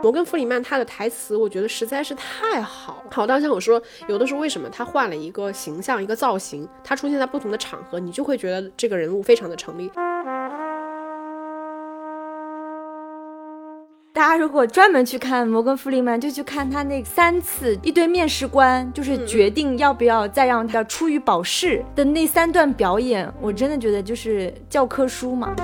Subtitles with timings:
[0.00, 9.90] 摩根·弗里曼他的台词，我觉得实在是太好，好到像我说，有的时候为什么他换了一个形象、一个造型，他出现在不同的场合，你就会觉得这个人物非常的成立。
[14.12, 25.54] 大家如果专门去看摩根·弗里曼，就去看他那三次一堆面试官，就是决定要不要再让他出于保释的那三段表演，我真的觉得就是教科书嘛。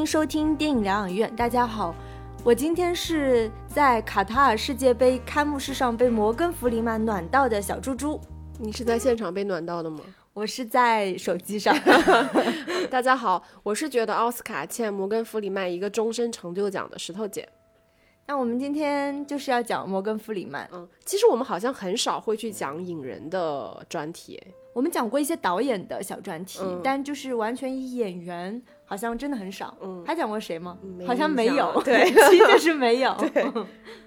[0.00, 1.36] 迎收听电影疗养院。
[1.36, 1.94] 大家好，
[2.42, 8.18] 我今天是在卡塔尔世界杯开幕式上被摩根·弗里曼暖到的小猪猪。
[8.58, 10.00] 你是在现场被暖到的吗？
[10.32, 11.76] 我是在手机上。
[12.90, 17.46] 大家好，我是觉得奥斯卡欠摩根·弗里曼一个终身成就奖的石头姐。
[18.26, 20.66] 那我们今天就是要讲摩根·弗里曼。
[20.72, 24.42] 嗯，其实我们好像很少会去讲影人的专题。
[24.72, 29.76] 我们讲过一些导演的小专题，但就是完全以演员，好像真的很少。
[29.80, 30.78] 嗯，还讲过谁吗？
[31.06, 31.80] 好像没有。
[31.82, 33.12] 对，其实是没有。
[33.34, 33.52] 对，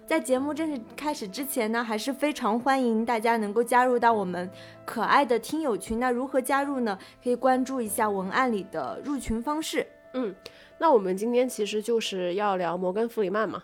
[0.08, 4.50] 在节目正式开始之前呢，还是非常欢迎大家能够加入到我们
[4.86, 6.00] 可爱的听友群。
[6.00, 6.98] 那如何加入呢？
[7.22, 9.86] 可以关注一下文案里的入群方式。
[10.14, 10.34] 嗯，
[10.78, 13.62] 那我们今天其实就是要聊摩根·弗里曼嘛。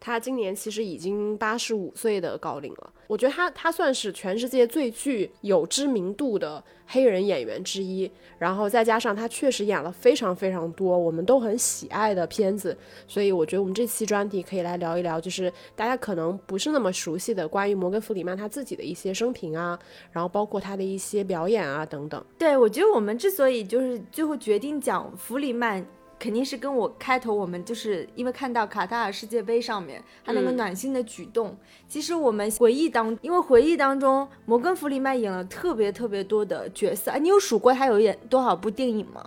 [0.00, 12.74] 他今年其实已经八十五岁的高龄了，我觉得他他算是全世界最具有知名度的黑人演员之一，然后再加上他确实演了非常非常多我们都很喜爱的片子，
[13.06, 19.78] 所以我觉得我们这期专题可以来聊一聊，就是大家可能不是那么熟悉的关于摩根·弗里曼他自己的一些生平啊，
[20.10, 22.24] 然后包括他的一些表演啊等等。
[22.38, 25.86] 对，我觉得我们之所以就是最后决定讲弗里曼。
[26.20, 31.56] 肯定是跟我开头，我们就是因为看到卡塔尔世界杯上面他那个暖心的举动。
[31.88, 37.10] 其实我们回忆当，因为回忆当中，摩根·弗里曼演了特别特别多的角色。
[37.10, 39.26] 哎，你有数过他有演多少部电影吗？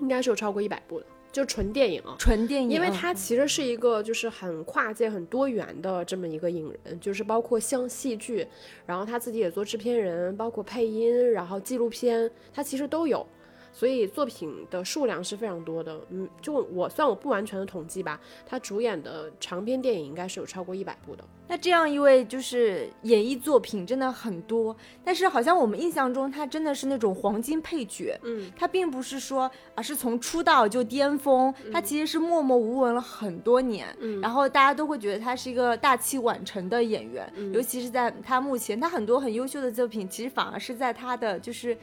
[0.00, 2.68] 应该是有超过一百部的，就纯电影啊，纯电影。
[2.68, 8.46] 因为他其实是一个就是很跨界、很多元的这么一个影人，就是包括像戏剧，
[8.84, 13.26] 然后他自己也做制片人，包括配音，然后纪录片，他其实都有。
[13.74, 21.24] 所以作品的数量是非常多的，嗯，就我算我不完全的统计吧，他主演的长篇电影应该是有超过一百部的。
[21.46, 24.74] 那这样一位就是演绎作品真的很多，
[25.04, 41.76] 但是好像我们印象中他真的是那种黄金配角，嗯，他并不是说啊是从出道就巅峰，他其实是默默无闻了很多年，嗯，然后大家都会觉得他是一个大器晚成的演员，尤其是在他目前他很多很优秀的作品，其实反而是在他的就是。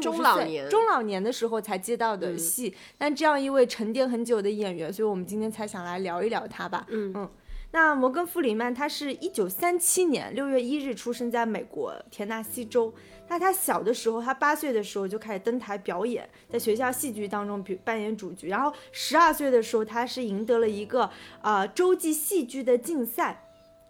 [0.00, 6.86] 中老年中老年的时候才接到的戏，但这样一位沉淀很久的演员，所以我们今天才想来聊一聊他吧。
[6.88, 7.30] 嗯嗯，
[7.72, 12.92] 那摩根·弗里曼他是一九三七年六月一日出生在美国田纳西州。
[13.26, 18.48] 那他小的时候，他八岁的时候就开始登台表演，在学校戏剧当中扮扮演主角。
[18.48, 21.08] 然后十二岁的时候，他是赢得了一个
[21.40, 23.40] 啊洲际戏剧的竞赛。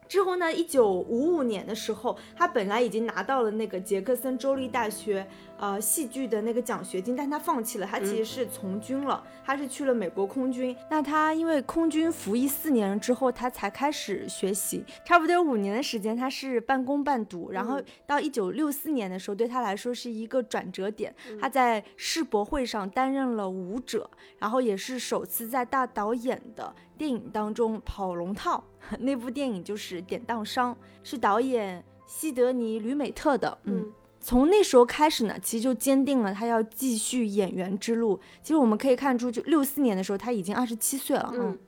[0.06, 5.26] 之后呢，一九五五年的时候，他本来已经拿到了那个杰克森州立大学。
[5.56, 10.76] 呃，戏剧的那个奖学金，但他放弃了，他其实是从军了，他是去了美国空军。
[10.90, 17.52] 那他因为空军服役四年之后，他才开始学习，差不多有五年的时间，他是半工半读。
[17.52, 28.62] 然后到一九六四年的时候，对他来说是一个转折点，他在世博会上担任了舞者，然后也是首次在大导演的电影当中跑龙套。
[28.98, 33.56] 那部电影就是《典当商》，是导演西德尼·吕美特的。
[33.62, 33.90] 嗯。
[34.26, 38.18] 从那时候开始呢，其实就坚定了他要继续演员之路。
[38.42, 41.58] 其实我们可以看出，就六四年的时候他已经二十七岁了，嗯，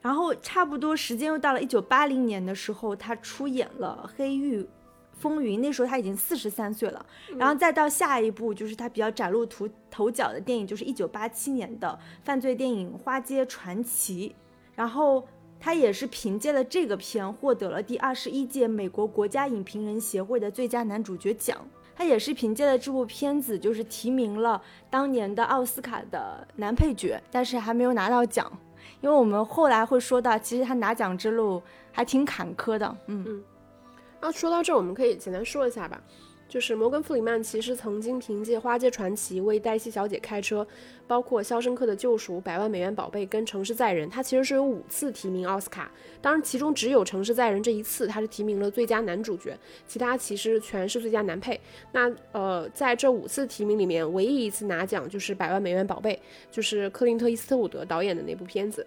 [0.00, 4.66] 然后差不多时间又到了一九八零年的时候，他出演了《黑狱
[5.12, 7.04] 风云》，那时候他已经四十三岁了。
[7.36, 14.30] 然后再到下一部就是他比较崭露头头角的电影，就是一九八七年的犯罪电影《花街传奇》，
[14.74, 15.28] 然后
[15.60, 21.58] 他也是凭借了这个片获得了第二十一届美国国家影评人协会的最佳男主角奖。
[22.00, 24.58] 他也是凭借了这部片子，就是提名了
[24.88, 28.50] 当年的奥斯卡的男配角，但是还没有拿到奖。
[29.02, 31.62] 因为我们后来会说到，其实他拿奖之路
[31.92, 32.96] 还挺坎坷的。
[33.08, 33.44] 嗯嗯。
[34.18, 36.00] 那说到这，我们可以简单说一下吧。
[36.50, 40.66] 就是摩根·弗里曼其实曾经凭借《花街传奇》为黛西小姐开车，
[41.06, 45.88] 包括《肖申克的救赎》《百万美元宝贝》跟《城市在人》，他其实是有五次提名奥斯卡。
[46.20, 49.56] 当然，其中只有《城市在人》这一次他是提名了最佳男主角，
[49.86, 51.58] 其他其实全是最佳男配。
[51.92, 56.14] 那呃，在这五次提名里面，唯一一次拿奖就是《百万美元宝贝》，
[56.50, 58.84] 就是克林特·伊斯特伍德导演的那部片子。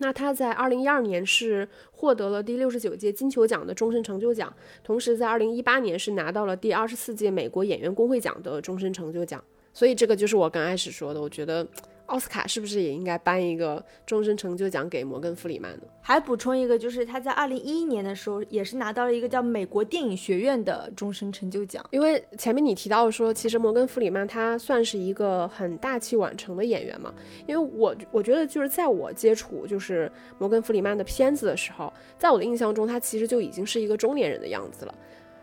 [0.00, 4.52] 那他在二零一二年是获得了第六十九届金球奖的终身成就奖，
[4.82, 9.42] 同时在二零一八年是拿到了第二十四届美国演员工会奖的终身成就奖。
[9.72, 11.66] 所以这个就是我刚开始说的，我觉得。
[12.10, 15.82] 奥斯卡是不是也应该颁一个终身成就奖给摩根·弗里曼呢？
[16.00, 21.84] 还补充一个，就是他在二零一一年的时候，也是拿到了一个叫美国电影学院的终身成就奖。
[21.92, 27.14] 因为前面你提到说，其实摩根·弗里曼他算是一个很大器晚成的演员嘛。
[27.46, 34.94] 因为我我觉得就是在我接触就是摩根·弗里曼的片子的时候，在我的印象中，他其实就已经是一个中年人的样子了。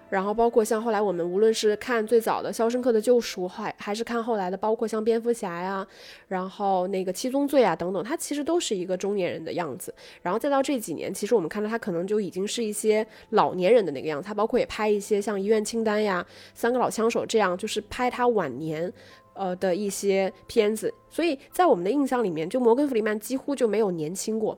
[0.09, 5.85] 然后包括像后来我们无论是看最早的《肖申克的救赎》，还还是看后来的，包括像蝙蝠侠呀，
[6.29, 9.93] 然后那个七宗罪啊等等，他其实都是一个中年人的样子。
[10.21, 14.25] 然后再到这几年，其实我们看到他可能就已经是一些老年人的那个样子。
[14.25, 18.91] 他包括也拍一些像《遗愿清单》呀、《三个老枪手》这样，就是拍他晚年，
[19.33, 20.93] 呃的一些片子。
[21.09, 24.57] 所以在我们的印象里面，就摩根·弗里曼几乎就没有年轻过。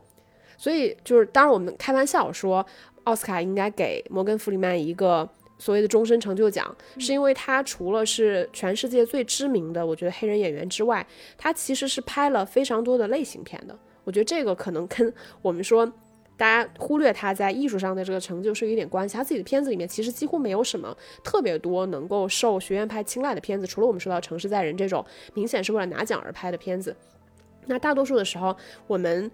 [0.58, 2.64] 所以就是当然我们开玩笑说，
[3.06, 5.28] 奥斯卡应该给摩根·弗里曼一个。
[5.60, 11.06] 所谓的终身成就奖，是因为他除了是全世界最知名的，我觉得黑人演员之外，
[11.38, 13.78] 他其实是拍了非常多的类型片的。
[14.06, 15.86] 我觉得这个可能跟我们说
[16.38, 19.16] 大家忽略他在艺术上的这个成就是有点关系。
[19.16, 26.96] 他自己的片子里面其实几乎没有什么特别多能够受学院派青睐的片子，除了我们说到《城市在人》这种明显是为了拿奖而拍的片子。
[27.66, 28.56] 那大多数的时候，
[28.88, 29.30] 我们。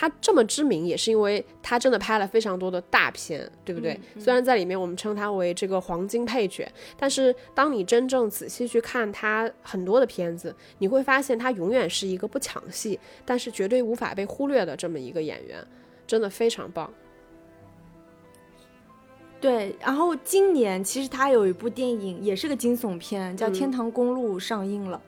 [0.00, 3.98] 他这么知名，也是因为他真的拍了非常多的大片，对不对？
[4.16, 15.66] 虽然在里面我们称他为这个黄金配角，但是当你真正仔细去看他很多的片子，你会发现他永远是一个不抢戏，但是绝对无法被忽略的这么一个演员，
[16.06, 16.88] 真的非常棒。
[19.40, 25.02] 对，然后今年其实他有一部电影，也是个惊悚片，叫《天堂公路》上映了。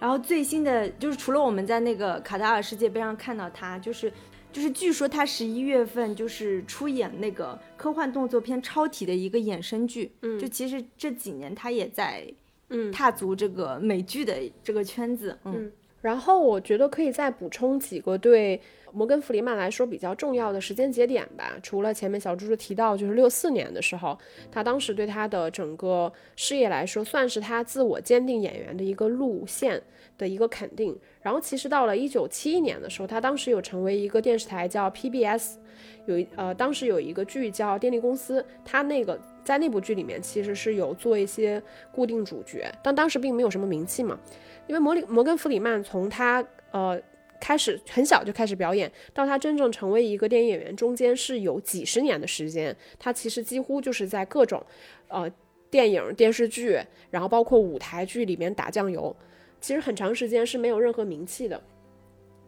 [0.00, 4.12] 然后最新的就是除了我们在那个卡塔尔世界杯上看到他，就是
[4.54, 12.32] 就是据说他十一月份就是出演那个科幻动作片《超体》的一个衍生剧，嗯，就其实这几年他也在
[12.68, 12.92] 嗯。
[12.92, 15.72] 踏足这个美剧的这个圈子，嗯。
[16.04, 18.60] 然后我觉得可以再补充几个对
[18.92, 21.56] 摩根·弗里曼来说比较重要的时间节点吧。
[21.62, 24.18] 除了前面小猪猪提到，就是六四年的时候，
[24.52, 29.82] 他当时对他的整个事业来说，算是他自我坚定演员的一个路线
[30.18, 30.94] 的一个肯定。
[31.22, 35.54] 然后其实到了一九七一年的时候，他当时有成为一个电视台叫 PBS，
[36.04, 44.20] 有呃当时有一个剧叫《电力公司》，他那个在那部剧里面其实是有做一些固定主角，但当时并没有什么名气嘛。
[44.66, 47.00] 因为摩里摩根弗里曼从他呃
[47.40, 52.74] 开始很小就开始表演，到他真正成为一个电影演员，中间是有几十年的时间。
[52.98, 54.64] 他其实几乎就是在各种
[55.08, 55.30] 呃
[55.70, 56.80] 电影、电视剧，
[57.10, 59.14] 然后包括舞台剧里面打酱油，
[59.60, 61.62] 其实很长时间是没有任何名气的。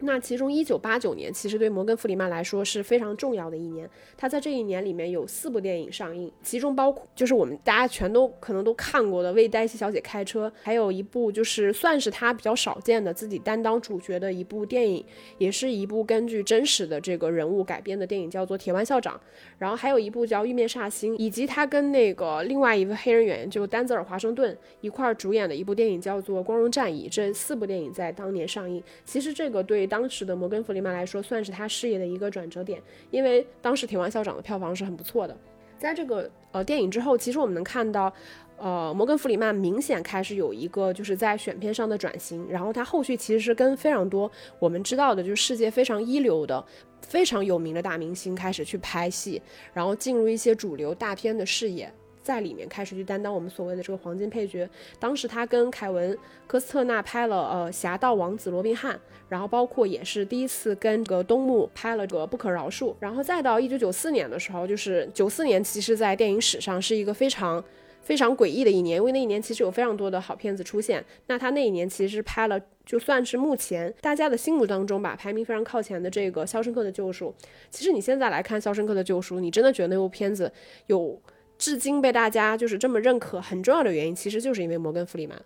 [0.01, 3.89] 那其中，一九八九年其实对摩根·弗里曼来说是非常重要的一年。
[4.15, 15.03] 他在这一年里面有四部电影上映，其中包括就是我们大家全都可能都看过的《为黛西小姐开车》，还有一部就是算是他比较少见的自己担当主角的一部电影，
[15.39, 19.15] 也是一部根据真实的这个人物改编的电影，叫做《铁腕校长》。
[19.59, 27.09] 然后还有一部叫《玉面煞星》，以及他跟那个另外一位黑人演员就丹泽尔·华盛顿一块儿主演的一部电影，叫做《光荣战役》。
[27.11, 29.86] 这四部电影在当年上映，其实这个对。
[29.87, 35.37] 当时的摩根·弗里曼来说，算是他事业的一个转折点，因为当时《铁腕校长》的票房是很不错的。
[35.79, 38.11] 在这个呃电影之后，其实我们能看到，
[38.57, 46.65] 呃，摩根·弗里曼明显开始有一个就是在选片上的转型，然后他后续其实是跟非常多我们知道的，就是世界非常一流的、
[47.03, 49.41] 非常有名的大明星开始去拍戏，
[49.75, 51.93] 然后进入一些主流大片的视野。
[52.27, 54.69] 在里面开始去担当我们所谓的这个黄金配角。
[54.99, 56.13] 当时他跟凯文·
[56.49, 58.97] 科斯特纳拍了呃《侠盗王子罗宾汉》，
[59.29, 62.87] 然后包括也是第一次跟这个东木拍了个《不可饶恕》。
[62.99, 67.63] 然后再到一九九四年的时候，就是九四年，其实在电影史上是一个非常
[68.03, 71.05] 非常诡异的一年，因为那一年其实有非常多的好片子出现。
[71.29, 77.33] 那他那一年其实拍了，就算是目前大家的心目当中吧，排名非常靠前的这个《肖申克的救赎》。
[77.71, 80.51] 其实你现在来看《肖申克的救赎》，你真的觉得那部片子
[80.89, 81.21] 有？
[81.59, 85.41] 至今被大家就是这么认可，很重要的原因其实就是因为摩根·弗里曼，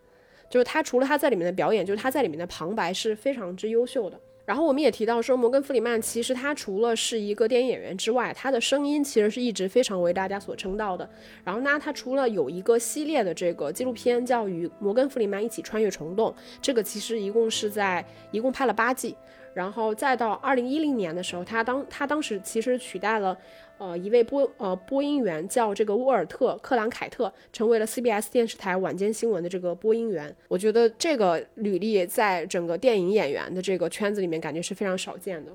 [0.49, 4.19] 就是他除了他在里面的表演，就是他在里面的旁白是非常之优秀的。
[4.47, 11.09] 然后我们也提到说，摩根·弗里曼其实他除了是一个电影演员之外，他的声音其实是一直非常为大家所称道的。
[11.45, 19.17] 然后呢，他除了有一个系列的这个纪录片叫《与摩根·弗里曼一起穿越虫洞》，这个其实一共是在一共拍了八季。
[19.55, 23.37] 然后再到二零一零年的时候，他当他当时其实取代了。
[23.81, 30.37] 呃，一位播呃播音员叫这个沃尔特·克兰凯特，成为了 CBS 电视台晚间新闻的这个播音员。
[30.49, 35.51] 我觉得这个履历在整个电影演员的这个圈子里面，感觉是非常少见的。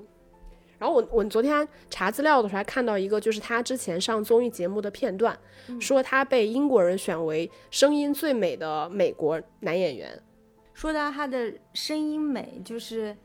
[0.76, 5.38] 然后我我昨天查资料的时候还看到一个，就是他之前上综艺节目的片段，
[5.80, 10.20] 说他被英国人选为声音最美的美国男演员。
[10.74, 13.16] 说到他的声音美，就是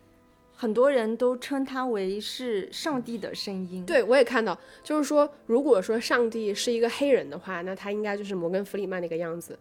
[0.62, 3.84] 很多人都称他为是上帝的声音。
[3.84, 9.58] 对，我也看到，就是说，如果说上帝是一个黑人的话，那他应该就是摩根·弗里曼那个样子。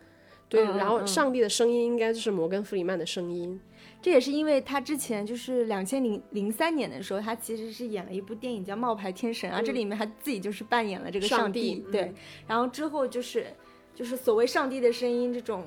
[0.47, 3.59] 对，然后嗯上帝的声音应该就是摩根·弗里曼的声音。
[4.03, 12.15] 这也是因为他之前就是两千零零三年的时候，他其实是演了一部电影叫《冒牌天神》啊，这里面他自己就是扮演了这个嗯上帝，帝对嗯。
[12.47, 13.47] 然后之后就是
[13.95, 15.65] 就是所谓上帝的声音这种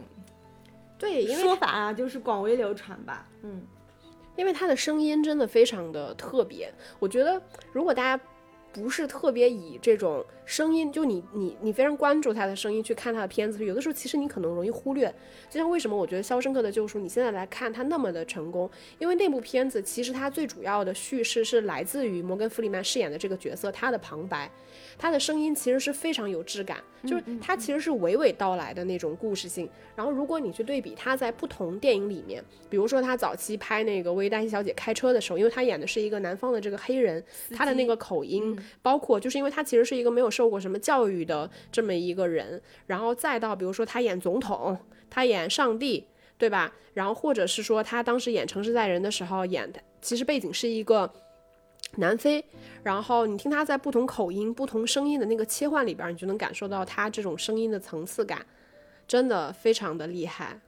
[1.00, 3.28] 对，因为说法啊，就是广为流传吧。
[3.42, 3.63] 嗯，
[4.36, 8.24] 因为他的声音真的非常的特别，我觉得如果大家
[8.72, 15.14] 不是特别以这种声音，就你你你非常关注他的声音去看他的片子，有的时候其实你可能容易忽略。
[15.50, 18.70] 就像为什么我觉得《肖申克的救赎》你现在来看它那么的成功，
[19.00, 24.52] 因为那部片子其实它最主要的叙事是来自于摩根·弗里曼饰演的这个角色他的旁白，
[24.98, 29.70] 他的声音其实是非常有质感，就是他其实是娓娓道来的那种故事性。
[29.96, 37.24] 然后如果你去对比他在不同电影里面，比如说他早期拍那个为黛西小姐开车的时候，因为他演的是一个南方的这个黑人，
[37.56, 44.75] 他的那个口音，包括就是因为他其实是一个没有受过什么教育的这么一个人，然后再到比如说他演总统，
[45.10, 46.74] 他演上帝，对吧？
[46.94, 51.12] 然后或者是说他当时演《城市在人》的时候演的，其实背景是一个
[51.98, 52.44] 南非，
[52.84, 58.46] 然后你听他在不同口音、不同声音的那个切换里边，你就能感受到他这种声音的层次感，
[59.08, 60.60] 真的非常的厉害。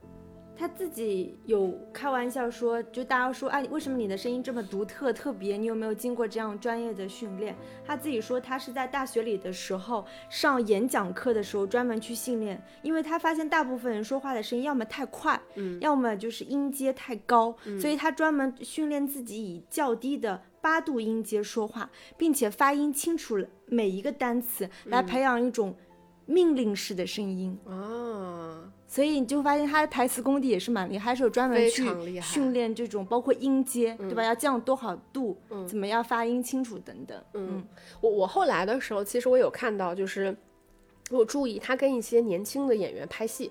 [0.58, 5.56] 他自己有开玩笑说，就大家说，哎，为什么你的声音这么独特特别？
[5.56, 7.54] 你有没有经过这样专业的训练？
[7.84, 23.36] 他自己说，他是在大学里的时候上演讲课的时候专门去训练，因为他发现大部分人说话的声音要么太快，嗯，要么就是音阶太高，所以他专门训练自己以较低的八度音阶说话，并且发音清楚
[23.66, 25.76] 每一个单词，来培养一种
[26.24, 27.56] 命令式的声音。
[27.66, 31.84] 啊，所以你就发现他的台词功底也是蛮厉害，还是有专门去
[32.20, 34.22] 训练这种包括音阶，对吧？
[34.22, 37.20] 要降多少度，怎么样发音清楚等等。
[37.34, 37.66] 嗯，
[38.00, 40.36] 我我后来的时候，其实我有看到，就是
[41.10, 43.50] 我注意他跟一些年轻的演员拍戏，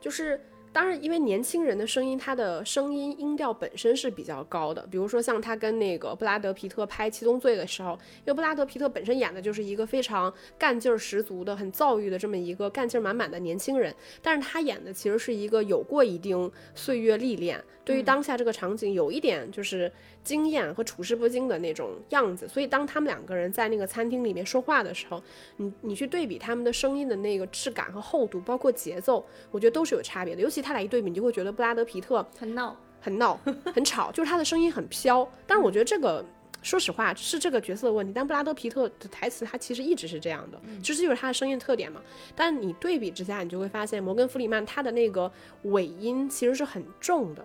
[0.00, 0.40] 就是
[0.74, 19.90] 当然因为年轻人的声音，他的声音音调本身是比较高的，比如说像他跟那个布拉德皮特拍《七宗罪》的时候，因为布拉德皮特本身演的就是一个非常干劲儿十足的、很躁郁的这么一个干劲儿满满的年轻人，但是他演的其实是一个有过一定岁月历练，对于当下这个场景有一点就是
[20.24, 25.22] 经验和处事不惊的那种样子，所以当他们两个人在那个餐厅里面说话的时候，
[25.58, 30.42] 你你去对比他们的声音的那个质感和厚度，包括节奏，我觉得都是有差别的。
[30.42, 32.76] 尤其他俩一对比，你就会觉得布拉德皮特很闹。
[33.00, 33.38] 很闹、
[33.74, 35.30] 很吵，就是他的声音很飘。
[35.46, 36.24] 但是我觉得这个。
[36.62, 42.00] 说实话，是这个角色的问题，但布拉德皮特的台词他其实一直是这样的，其实就是他的声音特点嘛。
[42.34, 45.30] 但你对比之下，你就会发现摩根·弗里曼他的那个
[45.64, 47.44] 尾音其实是很重的，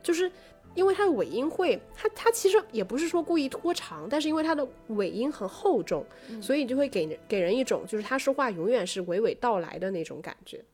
[0.00, 0.30] 就是
[0.74, 6.04] 因为他的尾音会，他他其实也不是说故意拖长，但是因为他的尾音很厚重，
[6.40, 10.64] 所以就会给人给人一种就是他说话永远是娓娓道来的那种感觉。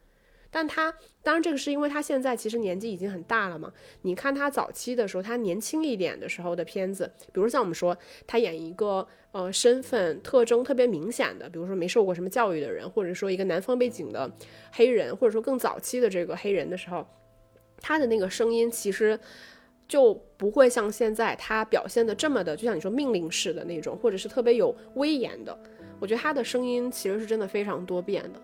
[0.50, 0.90] 但他
[1.23, 3.71] 当然这个是因为他现在其实年纪已经很大了嘛。
[4.00, 7.95] 你看他早期的时候，他年轻一点的时候的片子，比如像我们说
[8.26, 14.31] 他演一个呃身份特征特别明显的，比如说没受过什么教育的人，或者说一个南方背景的
[14.73, 17.07] 黑人，或者说更早期的这个黑人的时候，
[17.83, 19.21] 他的那个声音其实
[19.88, 25.59] 就不会像现在他表现的这么的，就像你说命令式的那种，或者是特别有威严的。
[25.99, 28.40] 我觉得他的声音其实是真的非常多变的。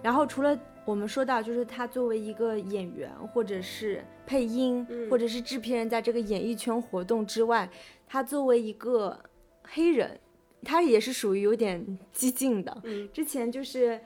[0.00, 7.68] 然后除了我们说到，就是他作为一个演员，或者是配音，或者是制片人，在这个演艺圈活动之外，
[8.06, 9.18] 他作为一个
[9.62, 10.18] 黑人，
[10.62, 12.74] 他也是属于有点激进的。
[12.84, 14.00] 嗯，之前就是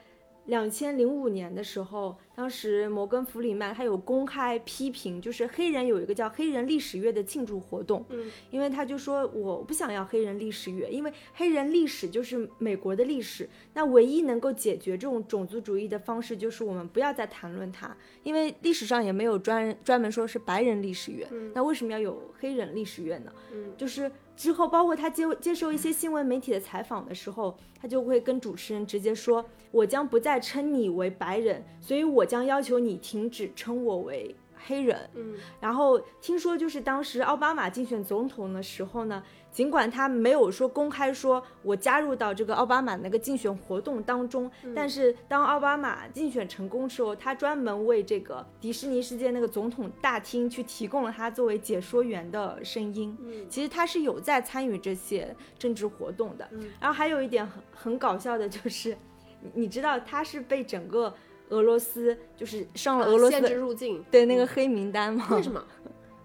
[0.45, 17.93] 两千零五年的时候，当时摩根·弗里曼他有公开批评，就是黑人有一个叫黑人历史月的庆祝活动，嗯，因为他就说我不想要黑人历史月，因为黑人历史就是美国的历史，那唯一能够解决这种种族主义的方式就是我们不要再谈论它，
[18.23, 23.33] 因为历史上也没有专专门说是白人历史月，那为什么要有黑人历史月呢？
[23.51, 35.09] 嗯，就是之后包括他接接受一些新闻媒体的采访的时候，他就会跟主持人直接说，我将不再称你为白人，所以我将要求你停止称我为黑人。
[35.15, 53.17] 嗯，然后听说就是当时奥巴马竞选总统的时候呢，尽管他没有说公开说我加入到这个奥巴马那个竞选活动当中，但是当奥巴马竞选成功之后，他专门为这个迪士尼世界那个总统大厅去提供了他作为解说员的声音。
[53.21, 56.47] 嗯其实他是有在参与这些政治活动的。
[56.51, 58.95] 嗯然后还有一点很很搞笑的就是，
[59.41, 61.13] 你你知道他是被整个
[61.49, 65.27] 俄罗斯就是上了俄罗斯限制入境，对那个黑名单嘛？
[65.31, 65.63] 为什么？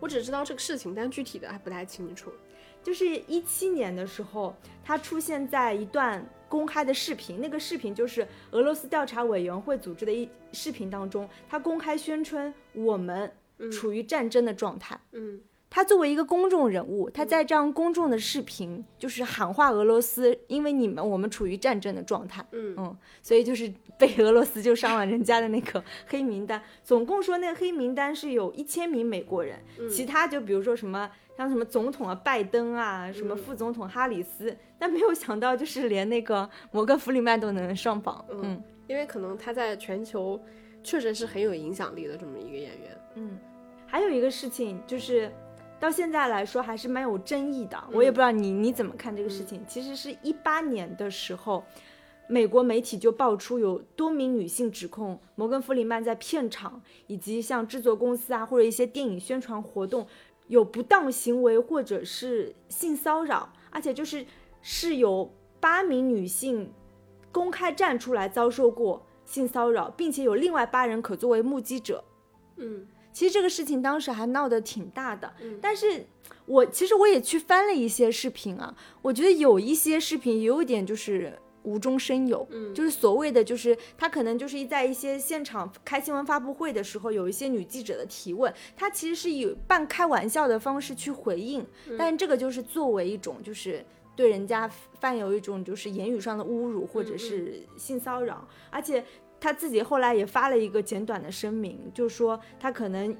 [0.00, 2.30] 我只知道这个事情，但具体的还不太清楚。
[2.82, 4.54] 就是一七年的时候，
[4.84, 13.32] 他出现在一段公开的视频，那个视频就是俄罗斯调查委员会组织的一视频当中，他公开宣称我们
[13.72, 15.00] 处于战争的状态。
[15.12, 15.40] 嗯，
[15.74, 22.46] 他作为一个公众人物，他在这样公众的视频就是喊话俄罗斯，因为你们我们处于战争的状态。
[22.52, 29.58] 嗯嗯，所以就是被俄罗斯就上了人家的那个 黑名单，总共说那个黑名单是有一千名美国人，
[29.90, 31.10] 其他就比如说什么。
[31.36, 38.24] 像什么总统啊，拜登啊，什么副总统哈里斯，但没有想到就是连那个摩根弗里曼都能上榜。
[38.30, 40.40] 嗯，因为可能他在全球
[40.84, 43.00] 确实是很有影响力的这么一个演员。
[43.16, 43.36] 嗯，
[43.84, 45.28] 还有一个事情就是
[45.80, 49.64] 到现在来说还是蛮有争议的，我也不知道你你怎么看这个事情。
[49.68, 51.64] 其实是一八年的时候，
[52.28, 60.06] 美国媒体就爆出有多名女性指控摩根弗里曼在片场以及像制作公司啊或者一些电影宣传活动。
[60.46, 64.26] 有不当行为或者是性骚扰，而且就是
[64.60, 66.70] 是有八名女性
[67.32, 72.04] 公开站出来遭受过性骚扰，并且有另外八人可作为目击者。
[72.56, 75.32] 嗯，其实这个事情当时还闹得挺大的。
[75.40, 76.04] 嗯，但是
[76.44, 81.38] 我其实我也去翻了一些视频啊，我觉得有一些视频也有一点就是。
[81.66, 91.66] 无中生有，嗯，就是所谓的，就是他可能就是在一些现场开新闻发布会的时候，有一些女记者的提问，他其实是以半开玩笑的方式去回应，
[91.98, 93.82] 但是这个就是作为一种就是
[94.14, 99.02] 对人家犯有一种就是言语上的侮辱或者是性骚扰，而且
[99.44, 103.14] 他自己后来也发了一个简短的声明，就是说他可能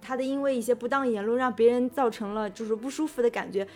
[0.00, 3.66] 他的因为一些不当言论让别人造成了就是不舒服的感觉。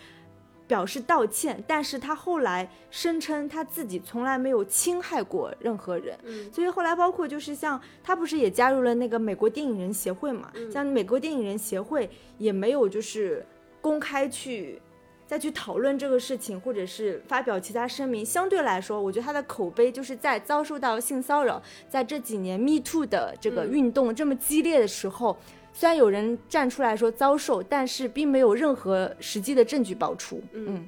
[0.67, 13.45] 表示道歉，但是他后来声称他自己从来没有侵害过任何人，嗯，所以后来包括就是像他不是也加入了那个美国电影人协会嘛，像美国电影人协会也没有就是
[13.79, 14.81] 公开去
[15.27, 18.25] 再去讨论这个事情，或者是发表其他声明。
[18.25, 25.37] 相对来说，我觉得他的口碑就是在遭受到性骚扰，在这几年 Me Too 的这个运动这么激烈的时候。
[25.77, 30.41] 虽然有人站出来说遭受，但是并没有任何实际的证据爆出。
[30.53, 30.87] 嗯，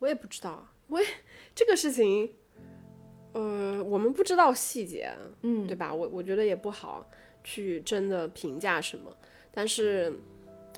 [0.00, 0.98] 我也不知道，我
[1.54, 2.28] 这个事情，
[3.30, 5.12] 呃，我们不知道细节，
[5.42, 5.94] 嗯，对吧？
[5.94, 7.08] 我我觉得也不好
[7.44, 9.16] 去真的评价什么，
[9.52, 10.12] 但是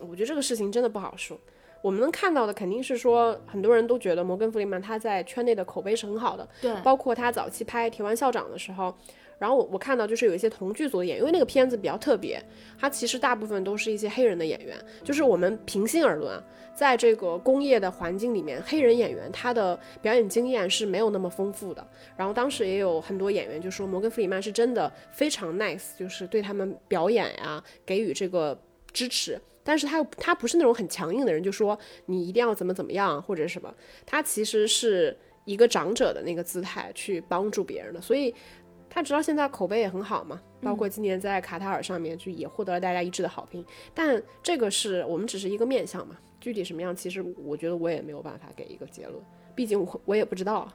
[0.01, 1.41] 我觉得这个事情真的不好说。
[1.83, 8.95] 我们能看到的肯定是说，很多人都觉得摩根弗里曼他在圈内的口碑是很好的，对，包括他早期拍《铁腕校长》的时候。
[9.39, 12.41] 然后我我看到就是有一些同剧组的演员，因为那个片子比较特别，
[12.79, 14.79] 他其实大部分都是一些黑人的演员。
[15.03, 16.41] 就是我们平心而论啊，
[16.77, 21.85] 在这个工业的环境里面，黑人演员他的表演经验是没有那么丰富的。
[22.17, 28.57] 然后当时也有很多演员就说，摩根弗里曼是真的非常 nice，就是对他们表演呀给予这个
[28.93, 29.37] 支持。
[29.65, 33.75] 但是他他不是那种很强硬的人，就说你一定要怎么怎么样或者什么。
[34.05, 38.35] 他其实是一个长者的那个姿态去帮助别人的，所以。
[38.95, 43.65] 他直到现在口碑也很好嘛，包括今年在卡塔尔上面就也获得了大家一致的好评。
[43.95, 49.19] 但这个是我们只是一个面相嘛，具体什么样，其实我觉得我也没有办法给一个结论，
[49.55, 50.71] 毕竟我我也不知道。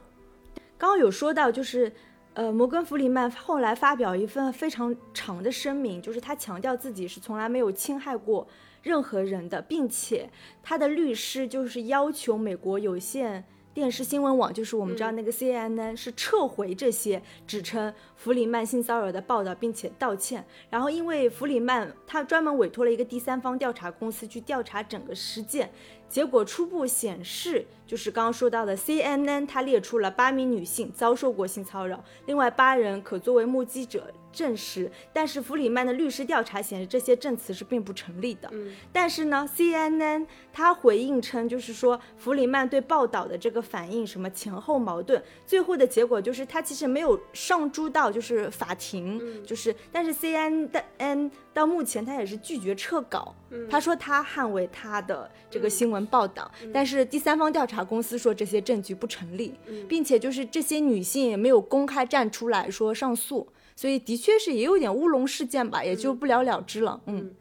[0.79, 1.93] 刚刚有说到，就是
[2.33, 8.47] 呃，摩根弗里曼后来发表一份非常长的声明，就是他强调自己是从来没有侵害过
[8.87, 10.29] 任何人的，并且
[10.63, 13.43] 他的律师就是要求美国有线。
[13.73, 20.43] 电视新闻网就是我们知道那个 CNN 是撤回这些指称弗里曼性骚扰的报道，并且道歉。
[20.71, 25.69] 然后因为弗里曼他专门委托了一个第三方调查公司去调查整个事件，
[26.09, 34.11] 结果初步显示，就是刚刚说到的 CNN 他列出了八名女性遭受过性骚扰，另外八人可作为目击者。
[34.37, 38.47] 证实，但是弗里曼的律师调查显示这些证词是并不成立的。
[38.51, 53.33] 嗯，但是呢，CNN 他回应称，就是说弗里曼对报道的这个反应什么前后矛盾，最后的结果就是他其实没有上诸到就是法庭，就是但是 CNN 到目前他也是拒绝撤稿，
[53.67, 59.55] 他说他捍卫他的这个新闻报道，但是第三方调查公司说这些证据不成立，
[59.89, 63.47] 并且就是这些女性也没有公开站出来说上诉。
[63.77, 66.99] 所以的确是也有点乌龙事件吧，也就不了了之了。
[67.05, 67.31] 嗯，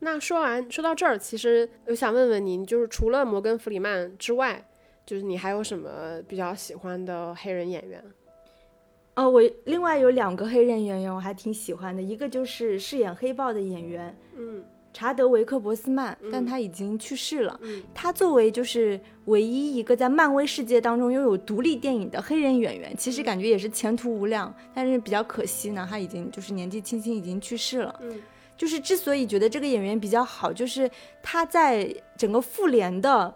[0.00, 4.68] 那说完说到这儿，其实我想问问您，就是除了摩根弗里曼之外，
[5.06, 8.04] 就是你还有什么比较喜欢的黑人演员？
[9.14, 17.60] 哦，我另外有两个黑人演员我还挺喜欢的，一个就是饰演黑豹的演员，嗯，查德维克·博斯曼，但他已经去世了。
[17.94, 24.52] 他作为就是唯一一个在漫威世界当中拥有独立电影的黑人演员，其实感觉也是前途无量。
[24.74, 27.94] 但是比较可惜呢，他已经就是年纪轻轻已经去世了。
[28.00, 28.20] 嗯，
[28.56, 30.90] 就是之所以觉得这个演员比较好，就是
[31.22, 33.32] 他在整个复联的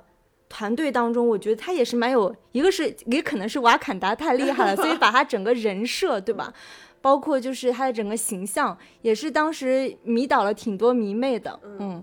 [0.48, 6.52] 团队当中，我觉得他也是蛮有一个是也可能是瓦坎达太厉害了，所以把他整个人设对吧？
[7.02, 11.60] 包括就是他的整个形象，也是当时迷倒了挺多迷妹的。
[11.80, 12.02] 嗯，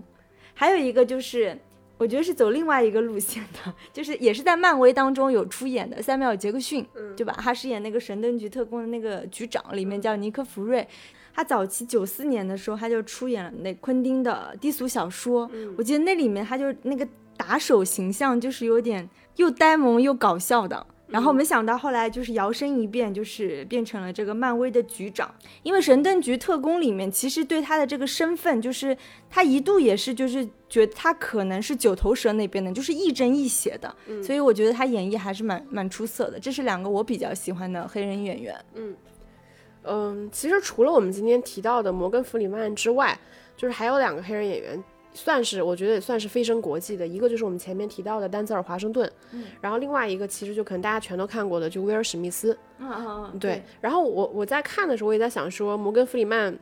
[0.54, 1.58] 还有一个就是，
[1.96, 6.86] 我觉得是走另外一个路线的，就是也是在漫威当中有出演的塞缪尔·杰克逊，
[7.16, 7.34] 对吧？
[7.38, 10.86] 他饰演那个神盾局特工的那个局长，里面叫尼克·福瑞。
[11.32, 15.50] 他早期九四年的时候，他就出演了那昆汀的低俗小说。
[15.78, 20.86] 我记得那里面他就那个打手形象，就是有点又呆萌又搞笑的。
[21.10, 25.34] 然后没想到后来就是摇身一变，就是变成了这个漫威的局长。
[25.62, 28.96] 因为神盾局特工里面，其实对他的这个身份，就是
[29.28, 33.94] 他一度也是就是觉得他可能是九头蛇那边的，就是亦正亦邪的。
[34.22, 36.38] 所以我觉得他演绎还是蛮蛮出色的。
[36.38, 38.54] 这是两个我比较喜欢的黑人演员。
[38.74, 38.96] 嗯
[39.82, 43.18] 嗯，其实除了我们今天提到的摩根弗里曼之外，
[43.56, 44.84] 就是还有两个黑人演员。
[45.12, 53.62] 算是，我觉得也算是飞升国际的一个，就是我们前面提到的丹泽尔·华盛顿，嗯，然后另外一个其实就可能大家全都看过的，就威尔·史密斯，嗯嗯嗯，对。
[53.80, 56.56] 然后我我在看的时候，我也在想说，摩根·弗里曼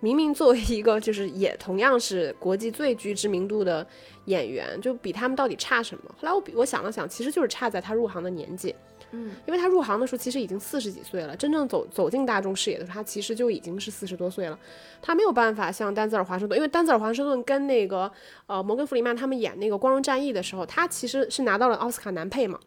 [0.00, 3.86] 明明作为一个就是也同样是国际最具知名度的
[4.26, 6.04] 演员，就比他们到底差什么？
[6.20, 8.74] 后来我比我想了想，其实就是差在他入行的年纪。
[9.14, 14.58] 嗯，因为他入行的时候其实已经四十几岁了，真正走走进大众视野的时候，他其实就已经是四十多岁了。
[15.02, 18.10] 他没有办法像丹泽尔华盛顿，因为丹泽尔华盛顿跟那个
[18.46, 22.58] 呃摩根弗里曼他们演那个《光荣战役》的时候，他其实是拿到了奥斯卡男配嘛。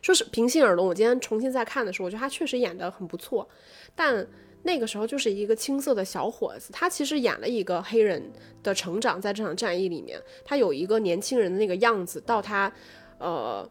[0.00, 3.48] 说是平心而论，我今天重新再看的时候，我觉得他确实演得很不错。
[3.96, 4.24] 但
[4.62, 8.22] 那个时候就是一个青涩的小伙子，他其实演了一个黑人
[8.62, 12.72] 的成长，在这场战役里面，他有一个年轻人的那个样子，到他
[13.18, 13.68] 呃。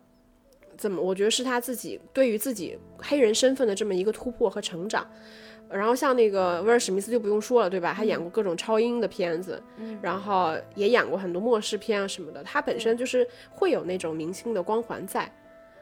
[0.78, 1.02] 怎么？
[1.02, 5.06] 我觉得是他自己对于自己黑人身份的这么一个突破和成长。
[5.70, 7.94] 然后像那个威尔史密斯就不用说了，对吧？
[7.94, 9.62] 他演过各种超英的片子，
[10.02, 12.42] 然后也演过很多末世片啊什么的。
[12.42, 15.30] 他本身就是会有那种明星的光环在。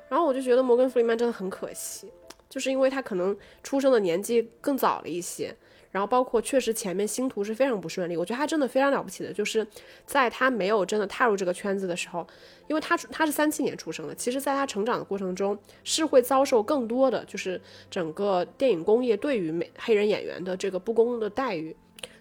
[0.09, 2.11] 然后我就觉得摩根弗里曼真的很可惜，
[2.49, 5.55] 就是因为他可能出生的年纪更早了一些。
[5.95, 9.65] 然后包括确实前面星途是非常不顺利，我觉得他真的非常了不起的，就是
[10.05, 12.27] 在他没有真的踏入这个圈子的时候，
[12.67, 21.73] 因为他他是三七年出生的，其实在他成长的过程中是会遭受更多的就是整个电影工业对于美黑人演员的这个不公的待遇，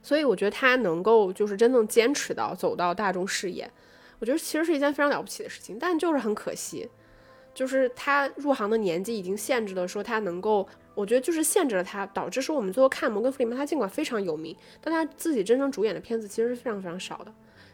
[0.05, 3.69] 所以我觉得他能够就是真正坚持到走到大众视野，
[4.21, 6.89] 我觉得其实是一件非常了不起的事情，但就是很可惜，
[7.53, 10.69] 就是他入行的年纪已经限制了说他能够。
[10.95, 17.33] 我觉得就是限制了他，导致说我们最后看摩根弗里曼，他尽管非常有名，但他自己真正主演的片子其实是非常非常少的。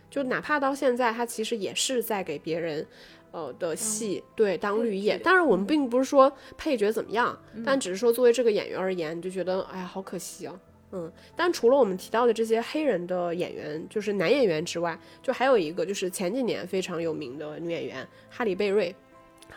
[0.08, 2.84] 就哪怕到现在，他其实也是在给别人，
[3.30, 5.16] 呃的戏对当绿叶。
[5.18, 10.60] 当然，我们并不是说配角怎么样，但只是说作为这个演员而言，你就觉得哎呀好可惜啊。
[10.92, 18.92] 嗯，但除了我们提到的这些黑人的演员，就是男演员之外，就还有一个就是前几年非常有名的女演员哈里贝瑞，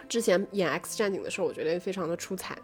[0.08, 2.56] 之前演 X 战警的时候，我觉得非常的出彩。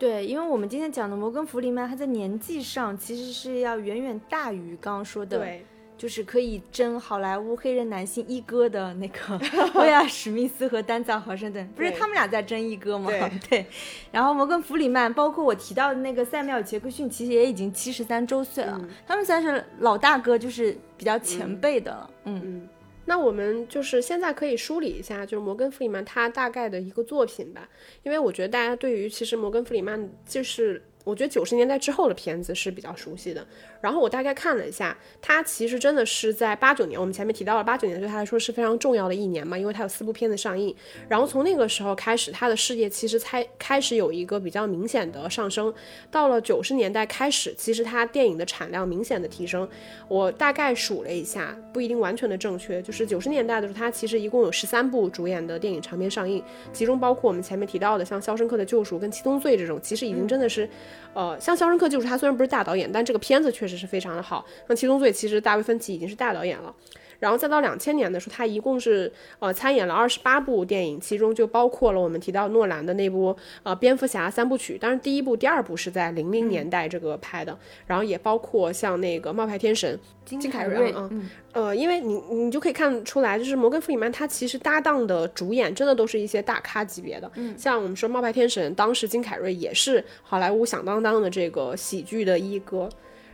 [0.00, 5.66] 对，因为我们今天讲的摩根弗里曼，他在年纪上其实是要远远大于刚刚说的，对，
[5.98, 9.38] 就是可以争好莱坞黑人男性一哥的那个
[9.78, 13.10] 威尔史密斯和丹泽尔华盛顿，不是他们俩在争一哥吗？
[13.50, 13.66] 对。
[14.10, 22.10] 然后摩根弗里曼，包括我提到的那个塞缪尔杰克逊，其实也已经七十三周岁了，他们算是老大哥，就是比较前辈的了。
[22.24, 22.68] 嗯嗯。
[23.10, 27.68] 那我们就是现在可以梳理一下，就是摩根·弗里曼他大概的一个作品吧，
[28.04, 30.80] 因为我觉得大家对于其实摩根·弗里曼就是。
[31.02, 33.44] 我觉得九十年代之后的片子是比较熟悉的。
[33.80, 40.74] 然后我大概看了一下，他其实真的是在八九年，我们前面提到了八九年对他来说是非常重要的一年嘛，因为他有四部片子上映。
[41.08, 45.72] 然后从那个时候开始，他的事业其实才开始有一个比较明显的上升。
[46.10, 49.68] 到了九十年代开始，其实他电影的产量明显的提升。
[50.08, 60.68] 我大概数了一下，不一定完全的正确，就是九十年代的时候，他其实一共有十三部主演的电影长片上映，其中包括我们前面提到的像《肖申克的救赎》跟《七宗罪》这种，其实已经真的是。
[61.12, 64.44] 呃，像《肖申克救赎》，他虽然不是大导演，但这个片子确实是非常的好。
[64.68, 66.74] 那《七宗罪》，其实大卫芬奇已经是大导演了。
[67.18, 74.78] 然后再到两千年的时候，他一共是呃参演了二十八部电影，其中就包括了我们提到诺兰的那部呃蝙蝠侠三部曲。
[74.78, 77.54] 当然，第一部、第二部是在零零年代这个拍的。
[77.86, 81.10] 然后也包括像那个冒牌天神金凯瑞啊，
[81.52, 87.30] 呃，因为你你就可以看出来，就是摩根弗里曼他其实搭档的主演真的都是一些大咖级别的。
[87.54, 92.88] 像我们说冒牌天神，当时金凯瑞也是好莱坞响当当的这个喜剧的一哥。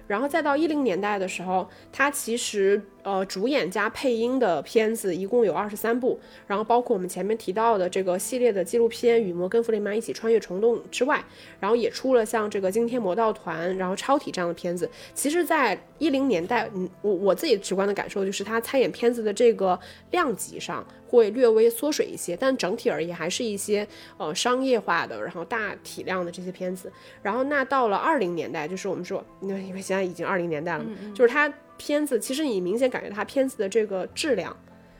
[0.07, 2.83] 然后再到一零年代的时候，它其实。
[3.07, 11.25] 呃主演加配音的片子一共有二十三部，然后包括我们前面提到的这个系列的纪录片《与摩根·弗里曼一起穿越虫洞》之外，
[11.61, 14.91] 然后也出了像这个《惊天魔盗团》然后《超体》这样的片子。
[15.15, 19.79] 其实，在一零年代，嗯，我我自己直观的感受就是他参演片子的这个
[20.11, 23.87] 量级上会略微缩水一些，但整体而言还是一些
[24.19, 26.93] 呃商业化的，然后大体量的这些片子。
[27.23, 34.57] 然后那到了二零年代，就是我们说，那因为现在已经二零年代了，就是他片子其实你明显感觉它片子的这个质量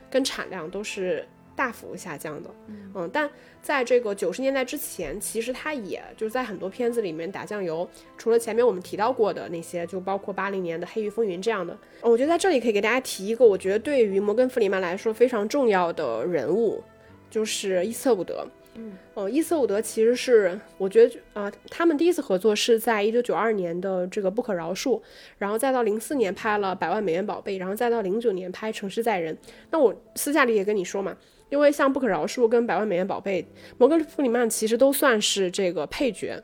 [0.09, 3.27] 跟产量都是大幅下降的，嗯，但
[3.63, 16.83] 在这个九十年代之前，其实他也就是在很多片子里面打酱油，除了前面我们提到过的那些，就包括八零年的《黑狱风云》这样的，我觉得在这里可以给大家提一个，我觉得对于摩根·弗里曼来说非常重要的人物，
[17.29, 18.47] 就是伊斯特伍德。
[18.79, 18.93] 嗯，
[19.33, 24.99] 伊斯特伍德其实是我觉得啊、他们第一次合作是在一九九二年的这个《不可饶恕》，
[25.39, 29.33] 然后再到零四年拍了《百万美元宝贝》，然后再到零九年拍《城市在人》。
[29.71, 31.17] 那我私下里也跟你说嘛，
[31.49, 33.41] 因为像《不可饶恕》跟《百万美元宝贝》，
[33.79, 36.39] 摩根·弗里曼其实都算是这个配角。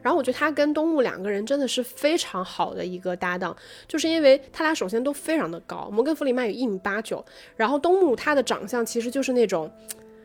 [0.00, 3.54] 然后我觉得他跟东木两个人真的是非常好的一个搭档，
[3.86, 7.22] 就是因为他俩首先都非常的高，摩根·弗里曼有一米八九，
[7.54, 9.70] 然后东木他的长相其实就是那种。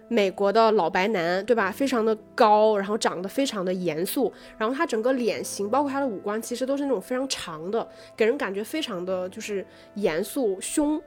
[0.10, 1.72] 美国的老白男，对吧？
[1.72, 11.02] 非常的高，然后长得非常的严肃，然后他整个脸型，包括他的五官，其实都是那种非常长的，给人感觉非常的就是严肃、凶，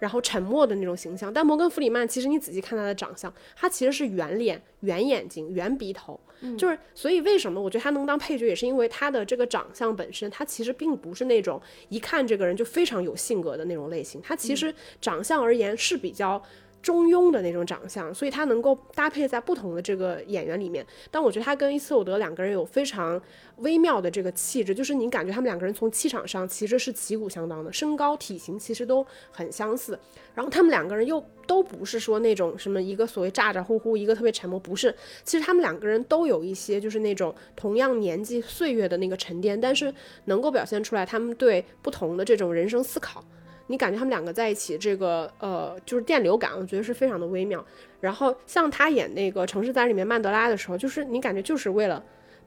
[0.00, 1.32] 然后沉默的那种形象。
[1.32, 6.18] 但摩根·弗里曼，其实你仔细看他的长相，他其实是圆脸、圆眼睛、圆鼻头，
[6.56, 16.42] 就是所以为什么我觉得他能当配角，也是因为他的这个长相本身，他其实并不是那种一看这个人就非常有性格的那种类型，他其实长相而言是比较。
[16.80, 20.86] 中庸的那种长相，所以他能够搭配在不同的这个演员里面。
[21.10, 23.20] 但我觉得他跟伊斯特德两个人有非常
[23.56, 29.98] 微妙的这个气质，就是你感觉他们两个人从气场上其实是旗鼓相当的，身高体型其实都很相似。
[30.34, 34.94] 然后他们两个人又都不是说那种什么一个所谓咋咋呼呼，一个特别沉默，不是。
[35.24, 39.92] 其实他们两个人都有一些就是那种同样年纪岁月的那个沉淀，但是
[40.26, 43.24] 能够表现出来他们对不同的这种人生思考。
[43.70, 47.64] 你感觉他们两个在一起，这个呃，就是电流感，我觉得是非常的微妙。
[48.00, 52.02] 然后像他演那个《城市在里面曼德拉的时候，就是你感觉就是为了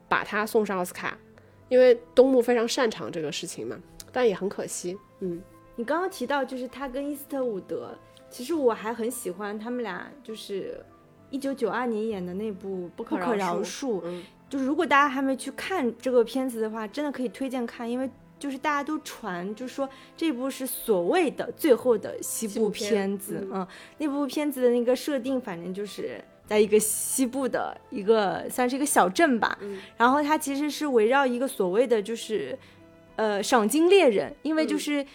[0.10, 1.16] 把他送上奥斯卡，
[1.70, 3.78] 因为东木非常擅长这个事情嘛，
[4.12, 5.42] 但也很可惜，嗯。
[5.76, 7.96] 你刚刚提到就是他跟伊斯特伍德，
[8.30, 10.84] 其实我还很喜欢他们俩，就是
[11.30, 14.02] 一九九二年演的那部《不可饶饶恕恕》。
[14.50, 18.10] 就是如果大家还没去看这个片子的话，真的可以推荐看，因为。
[18.42, 23.66] 就是大家都传，就是说这部是所谓的最后的西部片子，嗯，
[24.00, 29.56] 那部片子的那个设定，反正就是在一个西部的一个算是一个小镇吧，
[29.96, 32.58] 然后它其实是围绕一个所谓的就是，
[33.16, 35.06] 呃，赏金猎人，因为就是。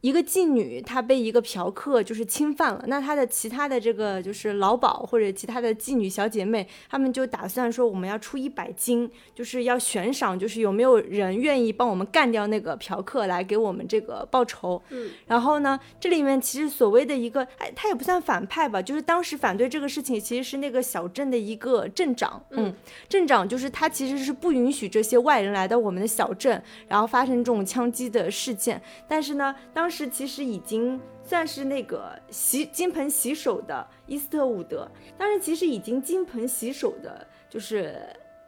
[0.00, 14.80] 一个妓女，她被一个嫖客就是侵犯了，那她的其他的这个就是老鸨或者其他的妓女小姐妹，她们就打算说我们要出一百金，就是要悬赏，就是有没有人愿意帮我们干掉那个嫖客来给我们这个报仇。
[14.90, 22.42] 嗯，然后呢，这里面其实所谓的一个，哎，他也不算反派吧，就是当时反对这个事情其实是那个小镇的一个镇长。
[22.50, 22.74] 嗯，
[23.08, 28.80] 镇长就是他其实是不允许这些外人来到我们的小镇，然后发生这种枪击的事件。
[29.06, 37.96] 但是呢，当时其实已经算是那个洗金盆洗手的伊斯特伍德，当时其实已经金盆洗手的，就是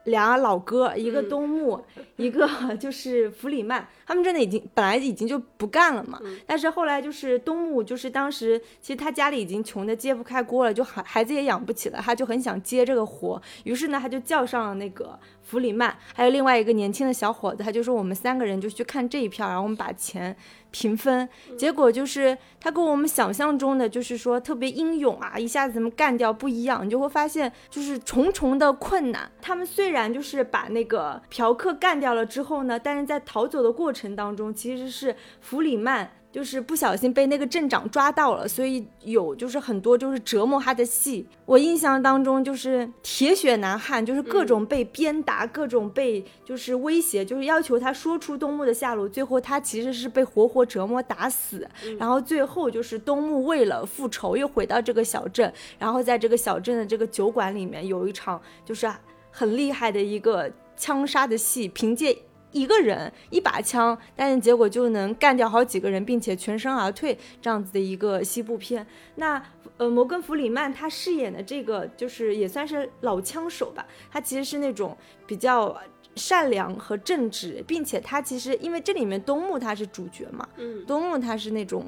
[0.05, 1.85] 俩老哥，一个东木，
[2.17, 2.49] 一个
[2.81, 6.21] 就是弗里曼，他们真的已经本来已经就不干了嘛。
[6.47, 15.19] 但是后来就是东木，就是当时其实他家里已经穷的揭不开锅了，就孩孩子也养不起了，他就很想接这个活，于是呢他就叫上了那个。
[15.45, 20.35] 弗里曼还有另外一个年轻的小伙子，他就说我们三个人就去看这一票，然后我们把钱
[20.71, 21.29] 平分。
[21.59, 29.31] 结果就是他跟我们想象中的就是说特别英勇啊，一下子怎么干掉不一样，你就会发现就是重重的困难。
[29.43, 36.11] 他们虽然就是把那个嫖客干掉了之后呢，但是在逃走的过程当中，其实是弗里曼。
[36.33, 41.27] 就是不小心被那个镇长抓到了，所以有就是很多就是折磨他的戏。
[41.45, 49.07] 我印象当中就是铁血男汉，就是各种被鞭打，各种被就是威胁，就是要求他说出东木的下落。
[49.07, 51.69] 最后他其实是被活活折磨打死。
[51.99, 58.91] 然后最后就是东木为了复仇又回到这个小镇，然后在这个小镇的这个酒馆里面有一场就是
[59.31, 62.17] 很厉害的一个枪杀的戏，凭借。
[62.53, 68.87] 一个人一把枪，但是结果就能干掉好几个人，并且全身而退，这样子的一个西部片。
[69.17, 69.43] 那
[69.79, 75.77] 呃，摩根·弗里曼他饰演的这个就是也算是老枪手吧，他其实是那种比较
[76.15, 81.87] 善良和正直，并且他其实因为这里面东木他是主角嘛，嗯，东木他是那种。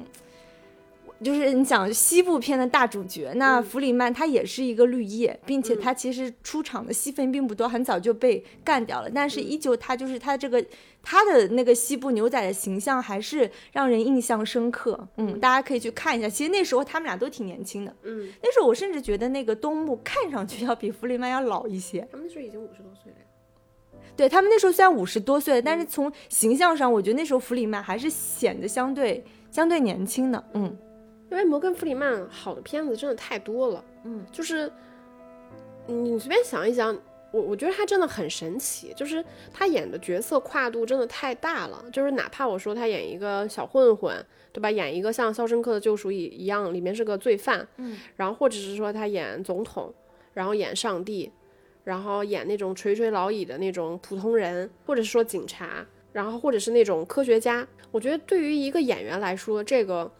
[1.23, 9.09] 就是你想西部片的大主角，那弗里曼他也是一个绿叶，并且他其实出场的戏份并不多，很早就被干掉了。
[9.09, 10.63] 但是依旧他就是他这个
[11.01, 15.07] 他的那个西部牛仔的形象还是让人印象深刻。
[15.15, 16.27] 嗯，大家可以去看一下。
[16.27, 17.95] 其实那时候他们俩都挺年轻的。
[18.03, 22.05] 嗯，那时候我甚至觉得那个东木看上去要比弗里曼要老一些。
[22.11, 23.17] 他们那时候已经五十多岁了。
[24.17, 30.43] 对他们那时候虽然五十多岁，但是从形象上，我觉得那时候弗里曼还是显得相对相对年轻的。
[30.53, 30.77] 嗯。
[31.29, 34.71] 因为摩根·弗里曼好的片子真的太多了，嗯，就是
[35.87, 36.95] 你随便想一想，
[37.31, 44.15] 我我觉得他真的很神奇，就是他演的角色跨度真的太大了，就是哪怕我说他演一个小混混，
[44.53, 44.69] 对吧？
[44.69, 49.93] 演一个像《肖申克的救赎》一一样，里面是个罪犯，嗯，然后或者是说他演总统，
[50.33, 51.31] 然后演上帝，
[51.83, 60.11] 然后演那种垂垂老矣的那种普通人，或者是说警察，然后或者是那种科学家，我觉得对于一个演员来说，这个。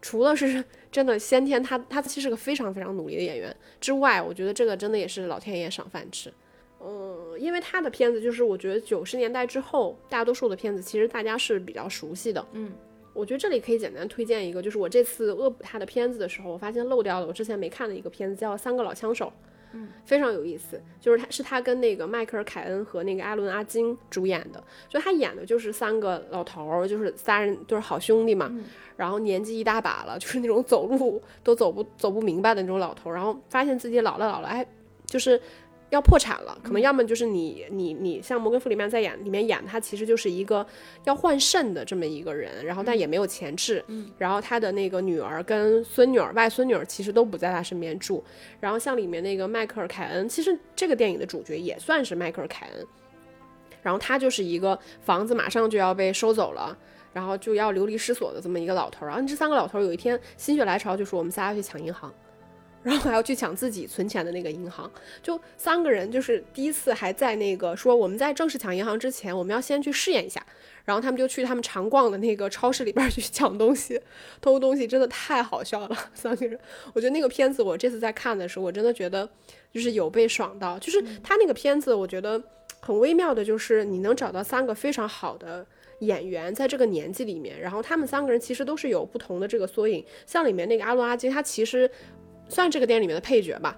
[0.00, 6.32] 除了是 真的先天，他他其实是个非常非常努力的演员之外，我觉得这个真的也是老天爷赏饭吃。
[6.80, 12.46] 嗯，因为他的片子就是我觉得九十年代之后大多数的片子其实大家是比较熟悉的。
[12.52, 12.72] 嗯，
[13.12, 19.26] 我觉得这里可以简单推荐一个，就是我这次恶补他的片子的时候，我发现漏掉了我之前没看的一个片子，叫《三个老枪手》。
[19.72, 28.50] 嗯，非常有意思，就是他是他跟那个迈克尔凯恩和那个艾伦阿金主演的，就他演的就是三个老头儿，就是仨人就是好兄弟嘛，
[28.96, 34.66] 然后年纪一大把了，就是那种走路都走不走不明白的那种老头儿，然后发现自己老了老了，哎，
[35.06, 35.40] 就是。
[35.90, 40.66] 要破产了，可能要么就是你你你像摩根弗里曼在演里面演，他其实就是一个
[41.04, 43.82] 要换肾的这么一个人，然后但也没有钱治，
[44.18, 48.22] 然后他的那个女儿跟孙女儿、外孙女儿其实都不在他身边住，
[48.60, 52.86] 然后像里面那个迈克尔凯恩，其实这个电影的主角也算是迈克尔凯恩，
[53.82, 56.76] 然后他就是一个房子马上就要被收走了，
[57.14, 62.12] 然后就要流离失所的这么一个老头，然后这三个老头有一天心血来潮就说我们仨要去抢银行。
[62.82, 64.90] 然后还要去抢自己存钱的那个银行，
[65.22, 70.44] 就三个人，就是第一次还在那个说我们在正式抢银行之前，我们要先去试验一下。
[70.84, 74.00] 然后他们就去他们常逛的那个超市里边去抢东西、
[74.40, 75.94] 偷东西，真的太好笑了。
[76.14, 76.58] 三个人，
[76.94, 79.28] 我觉得那个片子我这次在看的时候，我真的觉得
[79.70, 80.78] 就是有被爽到。
[80.78, 82.42] 就是他那个片子，我觉得
[82.80, 85.66] 很微妙的，就是你能找到三个非常好的
[85.98, 90.02] 演员在这个年纪里面，然后他们三个人其实都是有不同的这个缩影。
[90.24, 91.90] 像里面那个阿伦阿金，他其实。
[92.48, 93.76] 算这个电影里面的配角吧，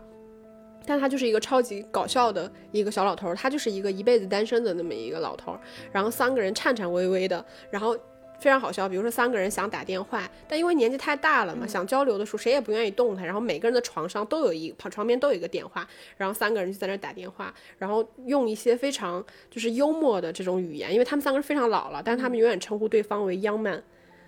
[0.87, 5.59] 但他就是一个超级搞笑的一个小老头，他就是一个一辈子单身的那么一个老头，
[5.93, 7.97] 然后三个人颤颤巍巍的，然后
[8.39, 8.89] 非常好笑。
[8.89, 23.83] 比如说三个人想打电话，但因为年纪太大了嘛，想交流的时候谁也不愿意动他，然后每个人的床上都有一床边都有一个电话，然后三个人就在那打电话，然后用一些非常就是幽默的这种语言，因为他们三个人非常老了，但是他们永远称呼对方为 young man。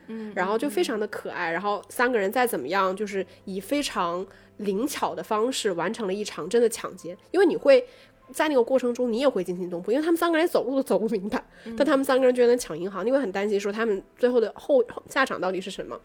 [0.08, 4.26] 嗯，然后就非常的可爱，然后三个人再怎么样，就是以非常
[4.58, 7.16] 灵巧的方式完成了一场真的抢劫。
[7.30, 7.86] 因为你会
[8.32, 11.44] 在那个过程中，你也会惊心动魄，因为他们三个人走路都走不明白，
[11.76, 15.98] 但他们三个人居然能抢银行，你会很担心说他们最后的后下场到底是什么。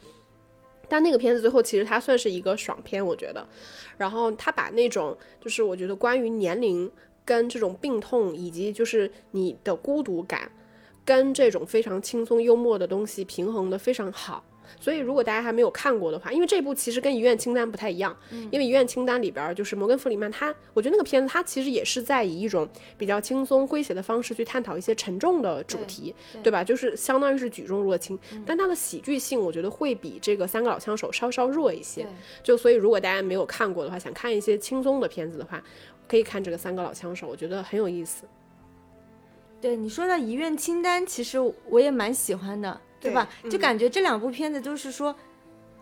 [0.90, 3.46] 但那个片子最后其实它算是一个爽片，我觉得。
[3.98, 6.90] 然后他把那种就是我觉得关于年龄
[7.26, 10.50] 跟这种病痛以及就是你的孤独感。
[11.08, 14.44] 跟这种非常轻松幽默的东西平衡的非常好，
[14.78, 18.14] 所以如果大家还没有看过的话，因为这部其实跟《遗愿清单》不太一样，
[18.52, 22.68] 因为《遗愿清单》里边就是摩根·弗里曼，他我觉得那个片子他其实也是在以一种
[22.98, 26.62] 比较轻松诙谐的方式去探讨一些沉重的主题，对吧？
[26.62, 32.06] 就是相当于是举重若轻，但他的喜剧性我觉得会比这个《三个老枪手》稍稍弱一些。
[32.44, 35.64] 就所以如果大家没有看过的话，想看一些轻松的片子的话，
[36.06, 38.26] 可以看这个《三个老枪手》，我觉得很有意思。
[39.60, 41.38] 对你说到遗愿清单，其实
[41.70, 43.28] 我也蛮喜欢的，对吧？
[43.50, 45.16] 就感觉这两部片子都是说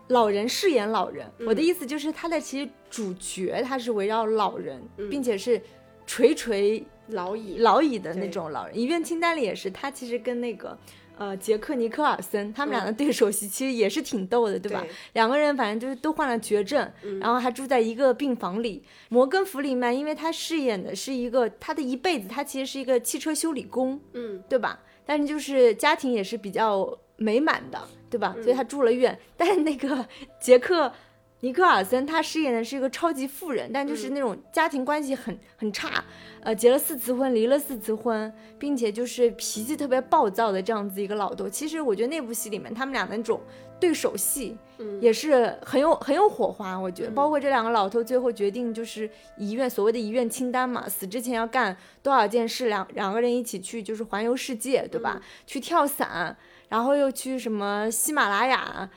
[0.08, 1.30] 老人饰演老人。
[1.46, 5.60] 我的意思就是，他的其实主角他是围绕老人，并且是
[6.06, 8.76] 垂垂老矣老矣的那种老人。
[8.76, 10.76] 遗愿清单里也是，他其实跟那个。
[11.16, 14.84] 呃，杰克尼克尔森他们俩的对手戏其实也是挺逗的，对吧？
[15.14, 18.84] 两个人反正就是都患了绝症，然后还住在一个病房里。
[19.08, 24.78] 摩根弗里曼，因为他饰演的是一个他的一辈子，他其实是一个汽车修理工，嗯，对吧？
[25.04, 28.34] 但是就是家庭也是比较美满的，对吧？
[28.42, 29.18] 所以他住了院。
[29.36, 30.06] 但是那个
[30.40, 30.92] 杰克
[31.40, 36.02] 尼克尔森他饰演的是一个超级富人，但就是那种家庭关系很很差，
[36.40, 41.46] 呃，结了四次婚，离了四次婚，并且就是脾气特别暴躁的这样子一个老头。
[41.46, 43.38] 其实我觉得那部戏里面他们俩那种
[43.78, 44.56] 对手戏，
[44.98, 46.74] 也是很有很有火花。
[46.74, 55.20] 我觉得，包括这两个老头最后决定就是遗愿所谓的遗愿清单嘛，死之前要干多少件事，两两个人一起去就是环游世界，对吧？
[55.46, 56.34] 去跳伞，
[56.70, 58.88] 然后又去什么喜马拉雅，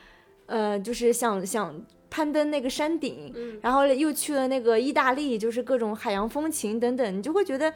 [0.46, 1.84] 呃，就是想想。
[2.10, 3.32] 攀登那个山顶，
[3.62, 7.72] 然后又去了那个意大利，就是各种海洋风情等等，你就会觉得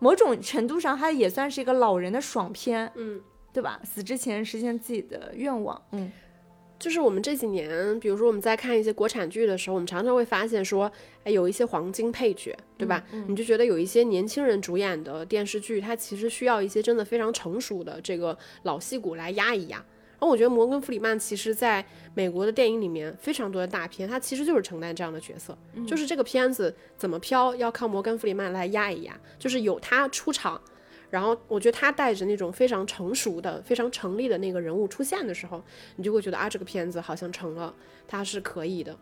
[0.00, 3.20] 某种程度上它也算是一个老人的爽片，嗯，
[3.52, 3.80] 对吧？
[3.84, 6.10] 死之前实现自己的愿望，嗯，
[6.78, 10.90] 就是我们这几年，比如说我们在看一些国产剧的时候，我们常常会发现说，
[11.24, 13.02] 哎，有一些黄金配角，对吧？
[13.28, 19.82] 你就觉得有一些年轻人主演的电视剧，它其实需要一些真的非常成熟的这个老戏骨来压一压。
[20.18, 25.56] 然后我觉得摩根·弗里曼其实在美国的电影里面非常多的大片，他其实就是承担这样的角色，
[25.86, 30.58] 就是这个片子怎么飘要靠摩根·弗里曼来压一压，就是有他出场，
[31.10, 35.62] 然后我觉得他带着那种非常成熟的、非常成立的那个人物出现的时候，
[35.96, 37.74] 你就会觉得啊，这个片子好像成了，
[38.08, 38.96] 他是可以的，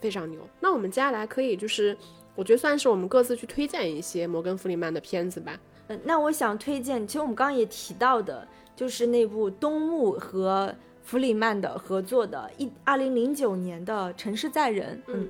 [0.00, 0.40] 非常牛。
[0.58, 1.96] 那我们接下来可以就是，
[2.34, 5.56] 我觉得算是我们各自去推荐一些摩根·弗里曼的片子吧。
[5.86, 8.48] 嗯，那我想推荐，其实我们刚刚也提到的。
[8.76, 15.02] 就是那部东木和弗里曼的合作的，一二零零九年的《城市在人》。
[15.12, 15.28] 嗯，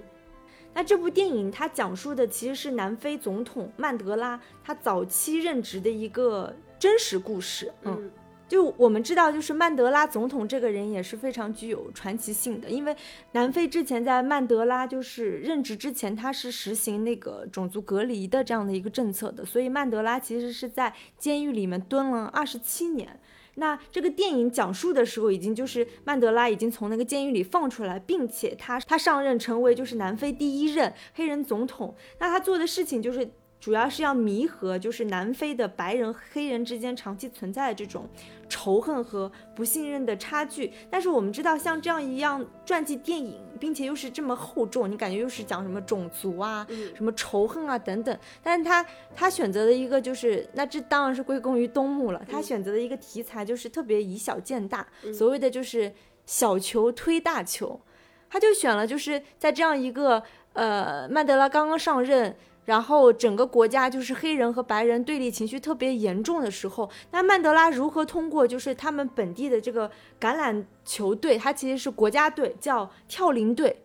[0.72, 7.72] 那这部电影它讲述的其实是南非总统曼德拉他早期任职的一个真实故事。
[7.82, 8.11] 嗯，
[8.49, 12.97] 就我们知道，就是曼德拉总统这个人也是非常具有传奇性的，因为
[13.32, 23.18] 南非之前在曼德拉就是任职之前，他是实行那个种族隔离的这样的一个政策的，所以曼德拉其实是在监狱里面蹲了二十七年。
[23.57, 31.94] 那这个电影讲述的时候，已经就是曼德拉已经从那个监狱里放出来，并且他他上任成为就是南非第一任黑人总统。
[32.18, 33.30] 那他做的事情就是。
[33.64, 38.06] 主要是要弥合，就是南非的白人黑人之间长期存在的这种
[38.46, 40.70] 仇恨和不信任的差距。
[40.90, 48.14] 但是我们知道，像这样一样传记电影，并且又是这么厚重，你感觉又是讲什么种族啊、什么仇恨啊等等。
[48.42, 48.84] 但是他
[49.16, 52.22] 他选择的一个就是，那这当然是归功于东木了。
[52.30, 55.90] 他选择的一个题材就是特别以小见大，所谓的就是
[56.26, 57.80] 小球推大球。
[58.28, 62.36] 他就选了就是在这样一个呃曼德拉刚刚上任。
[62.64, 73.82] 然后整个国家就是黑人和白人对立情绪特别严重的时候，那曼德拉如何通过就是他们本地的这个橄榄球队，它其实是国家队，叫跳羚队，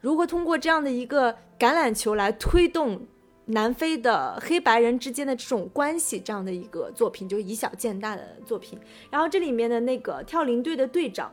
[0.00, 3.06] 如何通过这样的一个橄榄球来推动
[3.46, 8.78] 南非的黑白人之间的这种关系，这样的一个作品，就以小见大的作品。
[9.10, 11.32] 然后这里面的那个跳羚队的队长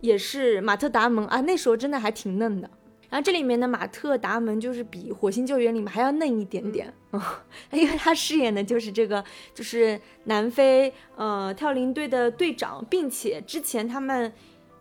[0.00, 2.70] 也是马特达蒙啊，那时候真的还挺嫩的。
[3.10, 7.20] 然后这里面的马特达蒙就是比《火星救援》里面还要嫩一点点嗯，
[7.72, 9.22] 因为他饰演的就是这个，
[9.54, 14.32] 就是南非呃跳羚队的队长，并且之前他们。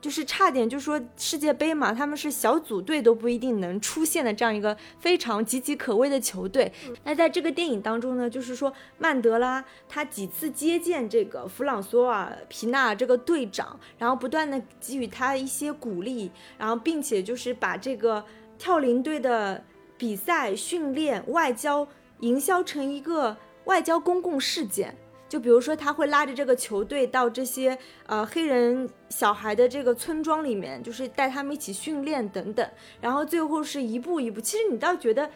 [0.02, 6.72] 就是差点就说世界杯嘛，他们是小组队都不一定能出现的这样一个非常岌岌可危的球队。
[7.04, 18.24] 那在这个电影当中呢，就是说曼德拉他几次接见这个弗朗索瓦皮纳这个队长，然后不断的给予他一些鼓励，然后并且就是把这个
[18.58, 19.64] 跳羚队的
[19.98, 21.86] 比赛、训练、外交
[22.22, 23.36] 营销成一个
[23.66, 24.96] 外交公共事件。
[25.30, 27.78] 就比如说，他会拉着这个球队到这些
[28.08, 32.68] 呃黑人小孩的这个村庄里面，就是带他们一起训练等等，
[33.00, 34.42] 然后最后是一步一步。
[34.42, 35.30] 其实你倒觉得，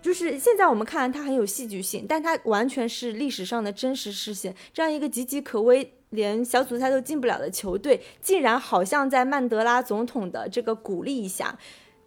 [0.00, 4.54] 就是现在我们看来它很有戏剧性，但它完全是历史上的真实事件。
[4.72, 11.58] 这样一个岌岌可危、连小组赛都进不了的球队，竟然好像在曼德拉总统的这个鼓励下。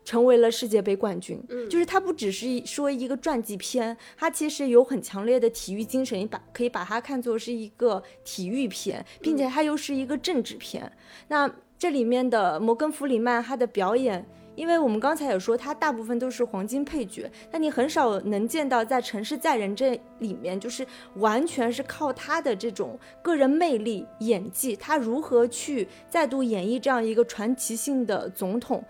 [0.05, 10.89] 成为了世界杯冠军，嗯，就是它不只是说一个传记片，它其实有很强烈的体育精神，把可以把它看作是一个体育片，并且它又是一个政治片。
[11.27, 14.25] 那这里面的摩根·弗里曼他的表演，
[14.55, 20.85] 因为我们刚才也说他大部分都是黄金配角，但你很少能见到在《城市在人》这里面，就是
[21.15, 28.83] 完全是靠他的这种个人魅力、演技，他如何去再度演绎这样一个传奇性的总统。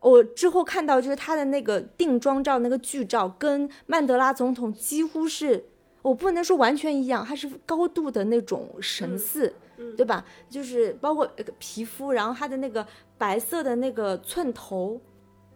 [0.00, 5.62] 我之后看到，就是他的那个定妆照、那个剧照，跟曼德拉总统几乎是，
[6.00, 9.52] 我不能说完全一样，他是高度的那种神似，
[9.98, 10.24] 对吧？
[10.48, 12.86] 就是包括皮肤，然后他的那个
[13.18, 14.98] 白色的那个寸头，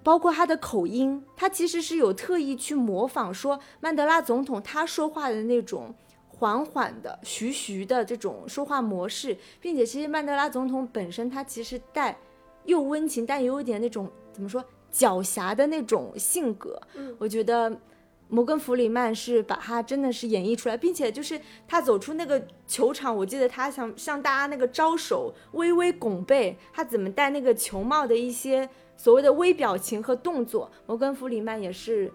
[0.02, 5.94] 包括他的口音，他其实是有特意去模仿说曼德拉总统他说话的那种
[6.28, 12.18] 缓缓的、徐徐的这种说话模式，并且其实曼德拉总统本身他其实带
[12.66, 14.06] 又温情但也有点那种。
[14.34, 14.62] 怎么说
[14.92, 16.78] 狡黠的那种性格。
[16.94, 17.80] 嗯，我觉得
[18.28, 32.12] 摩根弗里曼是把他真的是演绎出来，并且就是他走出那个球场，我记得他想向大家那个招手，微微拱背，他怎么戴那个球帽的一些所谓的微表情和动作，摩根弗里曼也是，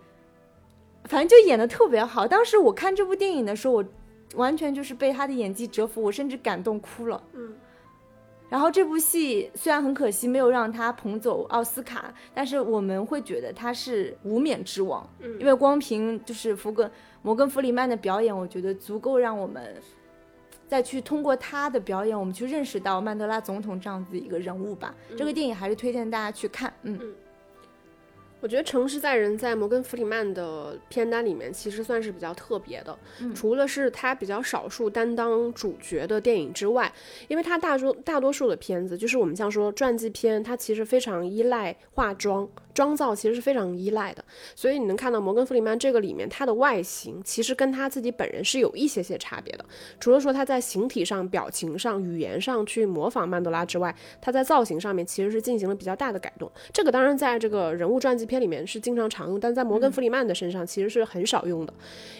[1.06, 2.28] 反正就演的特别好。
[2.28, 3.86] 当时我看这部电影的时候，我
[4.36, 7.24] 完全就是被他的演技折服，我甚至感动哭了。
[7.34, 7.56] 嗯。
[8.50, 15.40] 然后这部戏虽然很可惜没有让他捧走奥斯卡，但是我们会觉得他是无冕之王，嗯。
[15.40, 16.90] 因为光凭就是福格
[17.22, 19.76] 摩根弗里曼的表演，我觉得足够让我们
[20.68, 24.96] 再去通过他的表演，我们去认识到曼德拉总统这样子一个人物吧。
[25.16, 27.00] 这个电影还是推荐大家去看，嗯
[28.42, 36.92] 我觉得《城市在人》在摩根弗里曼的片单里面其实算是比较特别的，嗯除了是他比较少数担当主角的电影之外，
[37.28, 42.48] 因为他大多大多数的片子，就是我们像说传记片，它其实非常依赖化妆。
[42.80, 44.24] 妆造其实是非常依赖的，
[44.56, 49.66] 所以你能看到摩根弗里曼这个里面，他的外形其实跟他自己本人是有一些些差别的。
[50.00, 56.50] 除了说他在形体上、表情上、语言上去模仿曼德拉之外，他在造型上面其实是进行了比较大的改动。
[56.72, 61.74] 这个当然在这个人物传记片里面是经常常用，但在摩根弗里曼的身上其实是很少用的，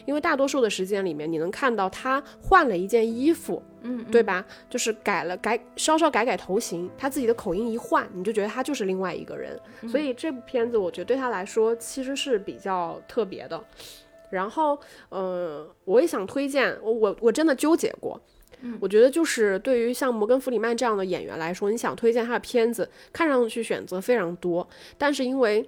[0.06, 3.64] 因为大多数的时间里面，你能看到他换了一件衣服。
[3.82, 4.46] 嗯，对吧？
[4.70, 9.60] 就是改了改，稍稍改改头型，他自己的口音一换，你就觉得他就是另外一个人。
[9.90, 13.64] 所以这部片子，我觉得对他来说其实是比较特别的。
[14.30, 18.20] 然后，嗯、我也想推荐，我我我真的纠结过。
[18.82, 24.68] 我觉得就是对于像摩根弗里曼这样的演员来说，你想推荐他的片子，看上去选择非常多，
[24.98, 25.66] 但是因为，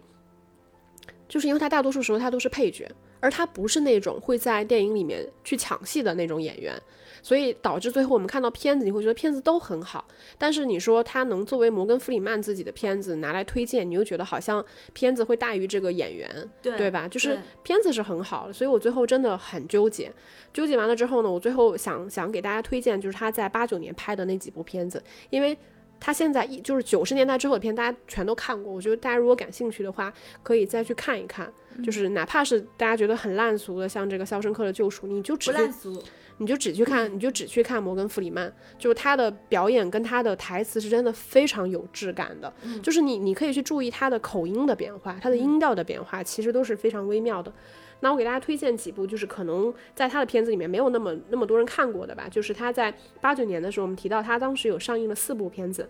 [1.30, 2.86] 就是因为他大多数时候他都是配角，
[3.22, 6.78] 而他不是那种会在电影里面去抢戏的那种演员。
[7.22, 10.06] 所以导致最后我们看到片子，你会觉得片子都很好，
[10.38, 14.64] 但是你说他能作为摩根弗里曼自己的片子拿来推荐，你又觉得好像
[14.94, 17.08] 片子会大于这个演员，对对吧？
[17.08, 20.12] 就是片子是很好的，所以我最后真的很纠结。
[20.54, 25.58] 纠结完了之后呢，我最后想想给大家推荐，就是他在八九年拍的那几部片子，因为
[26.00, 28.74] 他现在一就是九十年代之后的片，大家全都看过。
[28.74, 30.12] 我觉得大家如果感兴趣的话，
[30.42, 31.52] 可以再去看一看。
[31.86, 36.04] 就是哪怕是大家觉得很烂俗的，像这个《肖申克的救赎》，你就只烂俗。
[36.42, 47.54] 你就只去看，你就只去看摩根弗里曼，就是他的表演跟他的台词是真的非常有质感的，就是你你可以去注意他的口音的变化，他的音调的变化，其实都是非常微妙的。
[48.00, 55.88] 那我给大家推荐几部，就是可能在他的片子里面没有那么那么多人看过的吧，就是他在八九年的时候，我们提到他当时有上映了四部片子，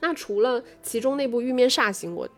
[0.00, 2.28] 那除了其中那部《玉面煞星》，我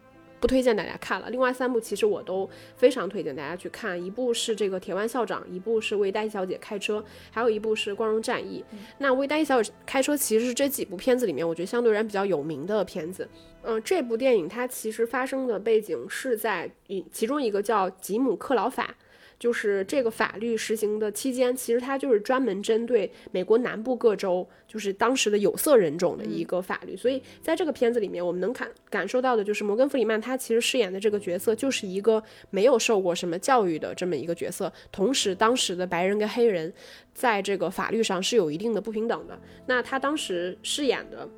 [0.40, 1.30] 不推荐大家看了。
[1.30, 8.64] 另外三部其实我都非常推荐大家去看，一部是这个《铁腕校长》，一部是《为黛西小姐开车》，还有一部是《光荣战役》。
[8.98, 13.28] 那《为黛西小姐开车》其实是这几部片子里面我觉得相对而言比较有名的片子。
[13.62, 18.94] 嗯、这部电影它其实发生的背景是在一其中一个叫吉姆克劳法。
[19.38, 26.96] 就是这个法律实行的期间，其实它就是专门针对美国南部各州，就是当时的有色人种的一个法律。
[26.96, 32.20] 所以在这个片子里面，我们能感感受到的就是摩根弗里曼他其实饰演的这个角色就是一个
[32.50, 34.72] 没有受过什么教育的这么一个角色。
[34.90, 36.72] 同时，当时的白人跟黑人
[37.14, 39.38] 在这个法律上是有一定的不平等的。
[39.66, 41.28] 那他当时饰演的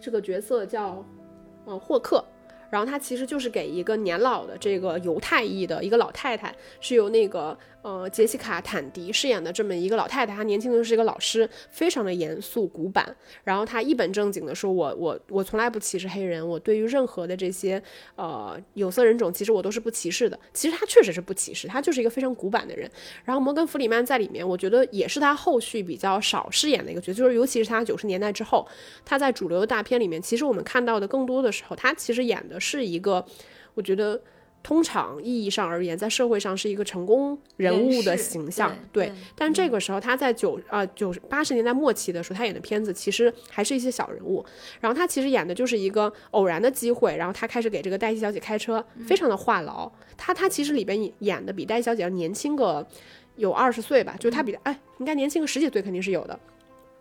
[0.00, 1.06] 这个角色叫
[1.66, 2.24] 呃霍克。
[2.70, 10.34] 然后他其实就是给一个年老的这个犹太裔的一个老太太，是由那个呃杰西卡坦迪饰演的这么一个老太太。
[10.34, 13.14] 她年轻的时候是一个老师，非常的严肃古板。
[13.44, 17.82] 然后她一本正经的说：“我我我从来不歧视黑人，我对于任何的这些
[18.16, 22.90] 呃有色人种，其实我都是不歧视的。”其实她确实是不歧视，她就是一个非常古板的人。
[23.24, 28.66] 然后摩根弗里曼在里面，我觉得也是他后续比较少饰演的一个角色，就是尤其是他九十年代之后，
[29.04, 33.24] 他在主流的大片里面，其实我们看到的更多的时候，他其实演的是一个，
[33.74, 34.20] 我觉得
[34.62, 39.14] 通常意义上而言，在社会上是一个成功人物的形象，对对。
[39.34, 44.44] 但这个时候他在九啊九八十年代末期的时候，他演的片子其实还是一些小人物，
[44.80, 49.90] 然后他其实演的就是一个偶然的机会，然后他开始给这个黛西小姐开车，非常的话痨。
[50.16, 52.86] 他他其实里边演的比黛西小姐要年轻个
[53.36, 56.38] 有二十岁吧，就是他比哎应该年轻个十几岁肯定是有的。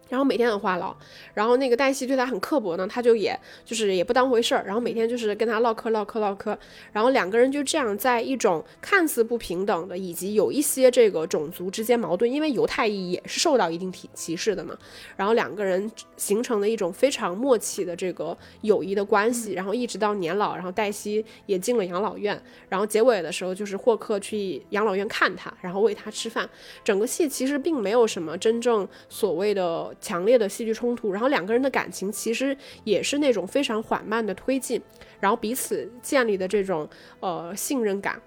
[0.09, 0.93] 然后每天很话痨，
[1.33, 6.57] 然后那个黛西对他很刻薄呢，他就也就是也不当回事儿，然后每天就是跟他唠嗑唠嗑唠嗑，
[6.91, 14.77] 然后两个人就这样在一种看似不平等的，以及有一些这个种族之间矛盾，因为犹太裔也是受到一定歧歧视的嘛，
[15.15, 26.49] 然后两个人形成了一种非常默契的这个友谊的关系，然后一直到年老，然后黛西也进了养老院，然后结尾的时候就是霍克去养老院看他，然后喂他吃饭，
[26.83, 34.81] 整个戏其实并没有什么真正所谓的强烈的戏剧冲突，然后两个人的感情其实也是那种非常缓慢的推进，
[35.19, 36.89] 然后彼此建立的这种
[37.19, 38.21] 呃信任感。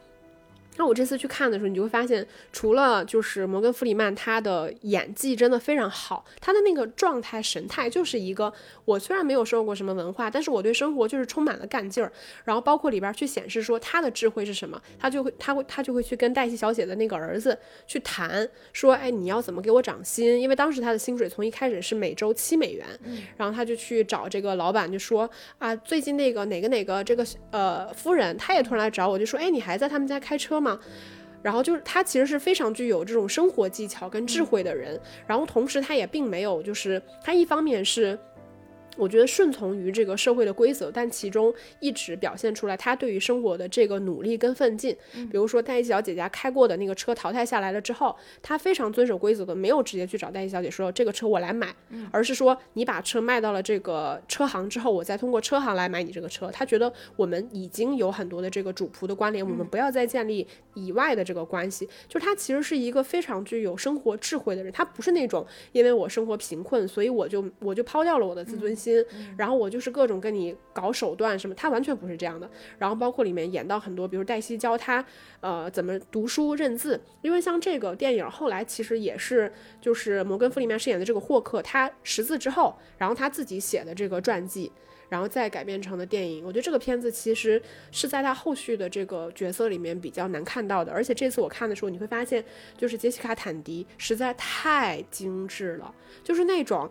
[0.79, 8.51] 那我这次去看的时候，你就会发现，除了就是摩根·弗里曼，他的演技真的非常好，他的那个状态神态就是一个，
[8.87, 12.11] 我虽然没有受过什么文化，但是我对生活就是充满了干劲儿。
[12.45, 17.57] 然后包括里边去显示说他的智慧是什么，他就会他会他就会去跟黛西小姐的那个儿子
[17.87, 20.41] 去谈，说，哎，你要怎么给我涨薪？
[20.41, 22.87] 因为当时他的薪水从一开始是每周七美元，
[23.37, 30.63] 然后他就去找这个老板，就说，啊，最近那个哪个哪个这个呃夫人，他也突然来找我，就说，哎，你还在他们家开车？
[30.63, 30.72] 吗？
[31.43, 38.19] 然后就是他其实是非常具有这种生活技巧跟智慧的人，然后同时他也并没有就是他一方面是。
[38.97, 44.97] 我觉得顺从于这个社会的规则，但其中一直表现出来他对于生活的这个努力跟奋进。
[45.13, 51.75] 比如说黛西小姐家开过的那个车淘汰下来了之后，他非常遵守规则的，没有直接去找黛西小姐说这个车我来买，
[52.11, 56.51] 而是说你把车卖到了这个车行之后，我再通过车行来买你这个车。
[56.53, 61.89] 他觉得我们已经有很多的这个主仆的关联，我们不要再建立以外的这个关系。
[62.09, 68.82] 就是他其实是一个非常具有生活智慧的人，他不是那种因为我生活贫困，所以我就我就抛掉了我的自尊心。
[68.83, 69.05] 心，
[69.37, 72.51] 然后我就是各种跟你搞手段什么，他完全不是这样的。
[72.79, 75.05] 然后包括里面演到很多，比如黛西教他，
[75.41, 77.01] 呃，怎么读书认字。
[77.23, 84.73] 因为像这个电影后来其实也是，就是摩根·弗里曼饰演的这个霍克，他识字之后，然后他自己写的这个传记，
[85.09, 86.45] 然后再改编成的电影。
[86.45, 87.61] 我觉得这个片子其实
[87.91, 90.91] 是在他后续的这个角色里面比较难看到的。
[90.91, 92.45] 而且这次我看的时候，你会发现，
[92.77, 96.91] 就是杰西卡·坦迪实在太精致了，就是那种。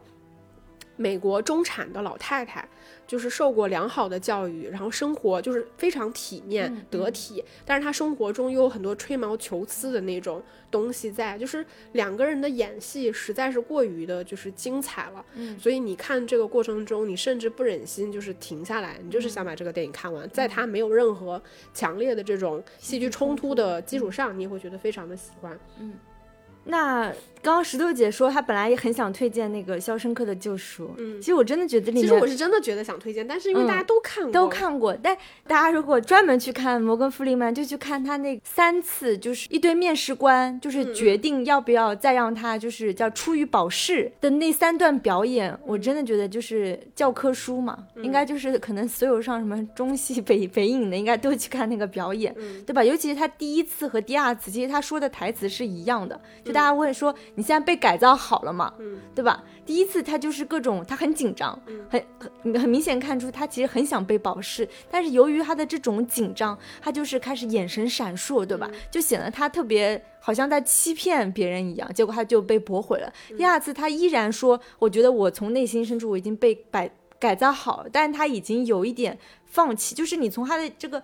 [1.02, 2.64] 美国中产的老太太，
[3.08, 15.26] 就是受过良好的教育，然后生活就是非常体面得体，但是她生活中又有很多吹毛求疵的那种东西在，就是两个人的演戏实在是过于的，就是精彩了。
[15.34, 21.41] 嗯，所以你看这个过程中，你甚至不忍心就是停下来，你就是想把这个电影看完，在它没有任何
[21.74, 25.60] 强烈的这种戏剧冲突的基础上，你也会觉得非常的喜欢。
[25.80, 25.93] 嗯，
[26.64, 27.12] 那。
[27.42, 30.86] 刚刚石头姐说，她本来也很想推荐那个《肖申克的救赎》。
[30.98, 34.96] 嗯，其实我真的觉得里面，其实我是真的觉得想推荐，但是因为大家都看过，都看过。
[35.02, 35.18] 但
[35.48, 52.36] 大家如果专门去看摩根·弗里曼，就去看他那三次，就是一堆面试官，就是决定要不要再让他，就是叫出于保释的那三段表演，我真的觉得就是教科书嘛，应该就是可能所有上什么中戏、北北影的，应该都去看那个表演，
[52.68, 52.84] 对吧？
[52.84, 57.16] 尤其是他第一次和第二次，其实他说的台词是一样的，就大家问说。
[57.36, 58.73] 你现在被改造好了嘛？
[58.79, 59.43] 嗯，对吧？
[59.65, 61.57] 第一次他就是各种，他很紧张，
[61.89, 68.69] 很很很明显看出他其实很想被保释，但是由于他的这种紧张，他就是开始眼神闪烁，对吧？
[68.89, 73.13] 就显得他特别好像在欺骗别人一样，结果他就被驳回了。
[73.38, 81.01] 第二次他依然说，我觉得我从内心深处我已经被改改造好了，但是他已经有一点放弃，就是你从他的这个。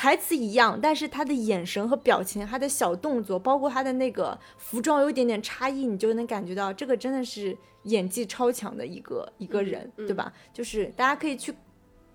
[0.00, 10.32] 台词一样，但是他的眼神和表情，他的小动作，包括他的那个服装有一点点差异，你就能感觉到这个真的是演技超强的一个一个人，对吧？
[10.54, 11.52] 就是大家可以去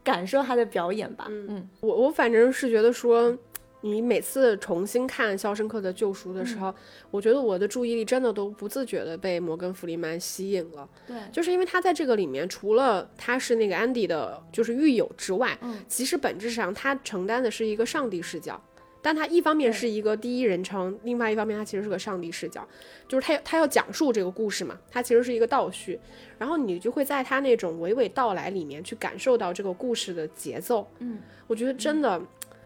[0.04, 1.28] 感受他的表演吧。
[1.30, 3.38] 嗯，我我反正是觉得说。
[3.86, 6.74] 你每次重新看《肖申克的救赎》的时候，
[7.12, 10.90] 我觉得我的注意力真的都不自觉的被摩根·弗里曼吸引了。
[11.06, 18.60] 对，就是因为他在这个里面，除了他是那个安迪的，就是狱友之外，嗯，其实本质上他承担的是一个上帝视角。
[19.04, 22.68] 但他一方面是一个第一人称，另外一方面他其实是个上帝视角，
[23.08, 26.00] 就是他他要讲述这个故事嘛，他其实是一个倒叙，
[26.40, 30.88] 然后你就会在他那种娓娓道来里面去感受到这个故事的节奏。
[30.98, 32.20] 嗯，我觉得真的。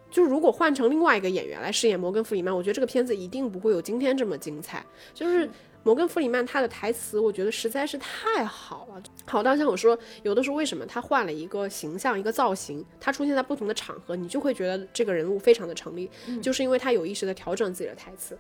[0.10, 4.86] 就是如果换成另外一个演员来饰演摩根·弗里曼，我觉得这个片子一定不会有今天这么精彩。
[5.14, 5.50] 就是
[5.84, 16.10] 摩根·弗里曼他的台词，我觉得实在是太好了，好到像我说，有的时候为什么他换了一个形象、一个造型，他出现在不同的场合，你就会觉得这个人物非常的成立，
[16.42, 18.38] 就是因为他有意识的调整自己的台词。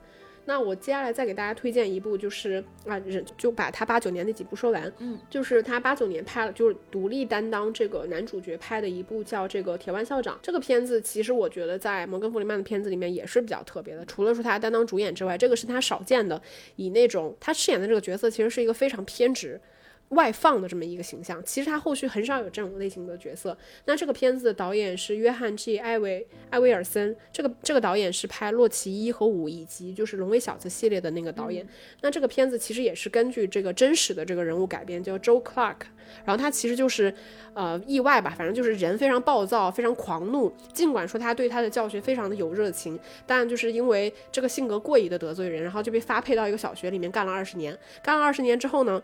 [0.50, 4.92] 那我接下来再给大家推荐一部，就是啊，人就把他八九年那几部说完。
[4.98, 10.36] 嗯，就是他八九年拍了，就是独立担当这个男主角拍的一部叫这个《铁腕校长》。
[10.42, 16.42] 这个片子其实我觉得在摩根·弗里曼的片子里面也是比较特别的，除了说他担当主演之外，这个是他少见的
[16.78, 19.62] 以那种他饰演的这个角色其实是一个非常偏执。
[20.10, 23.56] 外放的这么一个形象，其实他后续很少有这种类型的角色。
[23.86, 31.68] 那这个片子的导演是约翰 ·G· 艾维艾威尔森，这个这个导演是拍《洛奇一》和五以及就是《龙威小子》系列的那个导演。
[32.02, 35.78] 那这个片子其实也是根据这个真实的这个人物改编，叫 Joe Clark。
[36.26, 37.14] 然后他其实就是，
[37.54, 40.52] 呃，意外吧，反正就是人非常暴躁，非常狂怒。
[40.74, 47.78] 尽管说他对他的教学非常的有热情，但就是因为这个性格过于的得罪人，然后就被发配到一个小学里面干了二十年。
[48.02, 49.00] 干了二十年之后呢？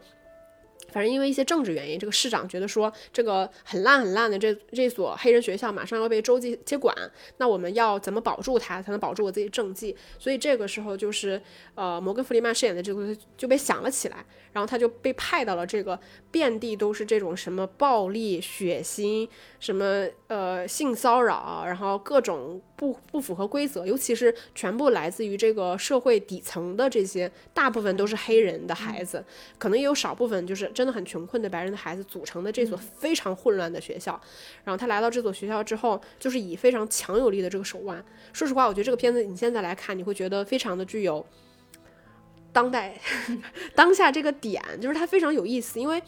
[0.96, 6.96] 反正因为一些政治原因，这个市长觉得说这个很烂很烂的这这所黑人学校马上要被州际接管，
[7.36, 9.94] 那我们要怎么保住它，才能保住我自己政绩？
[10.18, 11.42] 所以这个时候就是
[11.74, 14.26] 呃摩根弗里曼饰演的这个就被想了起来，
[14.56, 16.00] 然后他就被派到了这个
[16.32, 19.28] 遍地都是这种什么暴力、血腥、
[19.60, 29.22] 什么呃性骚扰，然后各种不不符合规则，尤其是全部来自于这个社会底层的这些，大部分都是黑人的孩子，
[29.58, 34.18] 可能也有少部分就是真的很穷困的白人的孩子组成的这所非常混乱的学校。
[34.64, 38.02] 然后他来到这所学校之后，就是以非常强有力的这个手腕。
[38.32, 41.26] 说实话，我觉得这个片子你现在来看，你会觉得非常的具有
[42.56, 42.98] 当代
[43.76, 45.80] 当下这个点，就是它非常有意思。
[45.80, 46.02] 因为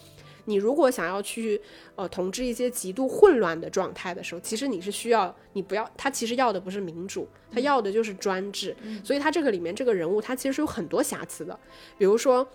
[0.46, 1.62] 你如果想要去
[1.96, 8.76] 呃统治一些极度混乱的状态的时候，其实你是需要你不要他其实要的不是民主，他要的就是专制。
[9.04, 11.60] 所以他这个里面这个人物他其实是有很多瑕疵的，
[11.98, 12.48] 比如说。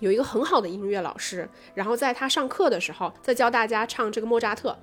[0.00, 4.76] 有一个很好的音乐老师，然后在他上课的时候，在教大家唱这个莫扎特，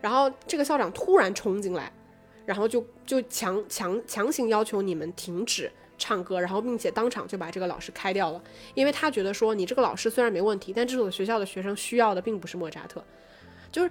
[0.00, 1.92] 然后这个校长突然冲进来，
[2.46, 8.42] 然后就就强强强行要求你们停止唱歌，然后并且当场就把这个老师开掉了，
[8.74, 13.04] 因为他觉得说你这个老师虽然没问题，但这所学校的学生需要的并不是莫扎特，
[13.70, 13.90] 就是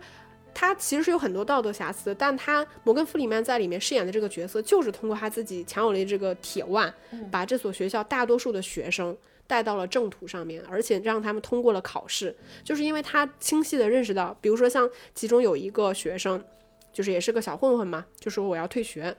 [0.54, 6.94] 他其实是有很多道德瑕疵，但他摩根弗里曼在里面饰演的这个角色，就是通过他自己强有力这个铁腕，
[7.32, 9.16] 把这所学校大多数的学生。
[9.48, 16.44] 带到了正途上面，而且让他们通过了考试，就是因为他清晰的认识到，比如说像其中有一个学生，
[16.92, 19.16] 就是也是个小混混嘛，就说我要退学，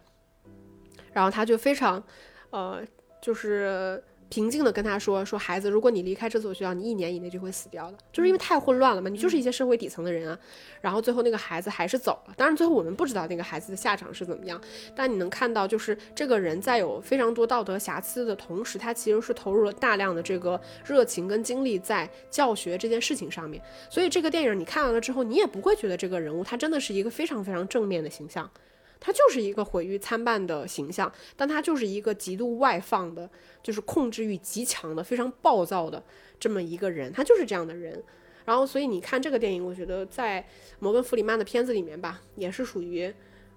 [1.12, 2.02] 然后他就非常，
[2.50, 2.82] 呃，
[3.20, 4.02] 就是。
[4.28, 9.08] 平静的跟他说：“说孩子，如果你离开这所学校，你一年以内就会死掉的，就是因为太混乱了嘛。
[9.08, 10.36] 你就是一些社会底层的人啊。
[10.80, 12.34] 然后最后那个孩子还是走了。
[12.36, 14.60] 当然最后我们不知道那个孩子的下场是怎么样，
[14.96, 23.62] 但你能看到，就是这个人在有非常多道德瑕疵的同时，他其实是投入了大量的这个热情跟精力在教学这件事情上面。
[23.88, 28.50] 所以这个电影你看完了之后，你也不会觉得这个人物他真的是一个非常非常正面的形象。”
[28.98, 33.28] 他就是一个毁誉参半的形象，但他就是一个极度外放的，
[33.62, 36.02] 就是控制欲极强的、非常暴躁的
[36.38, 38.02] 这么一个人，他就是这样的人。
[38.44, 40.46] 然后，所以你看这个电影，我觉得在
[40.78, 43.12] 摩根·弗里曼的片子里面吧，也是属于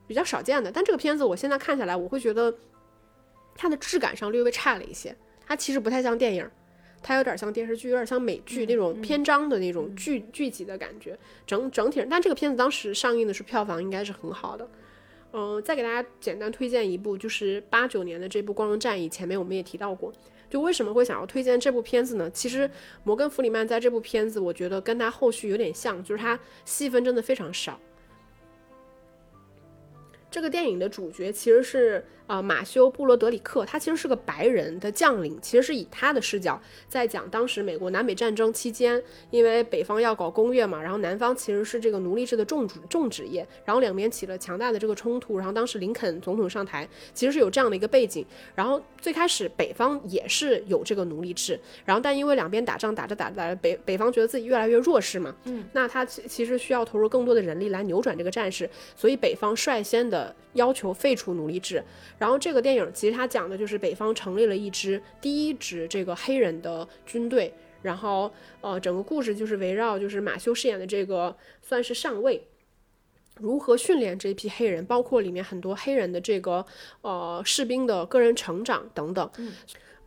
[0.08, 0.72] 比较少见的。
[0.72, 2.52] 但这个片子我现在看下来，我会觉得
[3.56, 5.16] 它的质感上略微差了一些。
[5.46, 6.50] 它其实不太像电影，
[7.04, 11.16] 它有点像电视剧，有点像美剧那种篇章的那种剧剧集的感觉。
[11.46, 14.68] 整整体，但这个片子当时上映的是票房应该是很好的。
[15.32, 19.10] 嗯，再给大家简单推荐一部，就是八九年的这部《光荣战役》。
[19.12, 20.12] 前面我们也提到过，
[20.50, 22.30] 就为什么会想要推荐这部片子呢？
[22.32, 22.70] 其实
[23.04, 27.80] 摩根·弗里曼在这部片子，我觉得跟他后续有点像，就是他戏份真的非常少。
[30.32, 32.06] 这个电影的主角其实是。
[32.30, 39.02] 啊，马修·布罗德里克，他其实是个白人的将领，其实是以他的视角在讲当时美国南北战争期间，
[39.32, 48.24] 因为北方要搞工业嘛，然后南方其实是这个奴隶制的种植种植业，然后两边起了强大的这个冲突，然后当时林肯总统上台，其实是有这样的一个背景，
[48.54, 61.84] 然后最开始北方也是有这个奴隶制，然后但因为两边打仗打着打着打着，北北方觉得自己越来越弱势嘛，嗯，那他其其实需要投入更多的人力来扭转这个战事，所以北方率先的要求废除奴隶制。
[62.20, 67.52] 然后这个电影其实它讲的就是北方成立了一支第一支这个黑人的军队，
[67.82, 72.46] 然后呃整个故事就是围绕就是马修饰演的这个算是上尉，
[73.38, 76.66] 如何训练这批黑人，包括里面很多黑人的这个
[77.02, 79.32] 呃士兵的个人成长等等。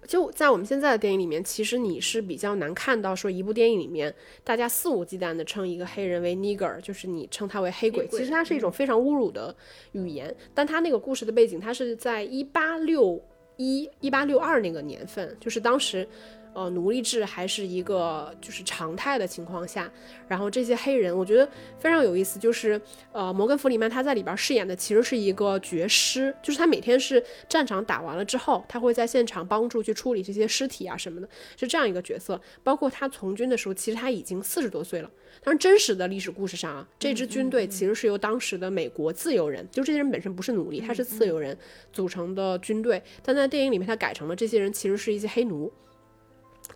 [0.07, 9.55] 就在我们现在的电影里面，其实你是比较难看到说一部电影里面大家肆无忌惮的称一个黑人为 nigger，就是你称他为黑鬼，其实它是一种非常侮辱的
[9.92, 10.34] 语言。
[10.53, 13.22] 但他那个故事的背景，它是在一八六
[13.57, 16.07] 一、一八六二那个年份，就是当时。
[16.55, 19.90] 呃，奴隶制还是一个就是常态的情况下，
[20.28, 21.48] 然后这些黑人，我觉得
[21.78, 22.80] 非常有意思，就是
[23.12, 32.40] 呃，摩根·弗里曼他在里边饰演的其实是一个绝尸，就是他每天是战场打完了之后，他会在现场帮助去处理这些尸体啊什么的，是这样一个角色。
[32.62, 35.11] 包括他从军的时候，其实他已经四十多岁了。
[35.42, 41.57] 当然，真实的历史故事上啊，这支军队其实是由当时的美国自由人，就这些人本身不是奴隶，他是自由人
[41.92, 45.72] 组成的军队，但在电影里面他改成了这些人其实是一些黑奴。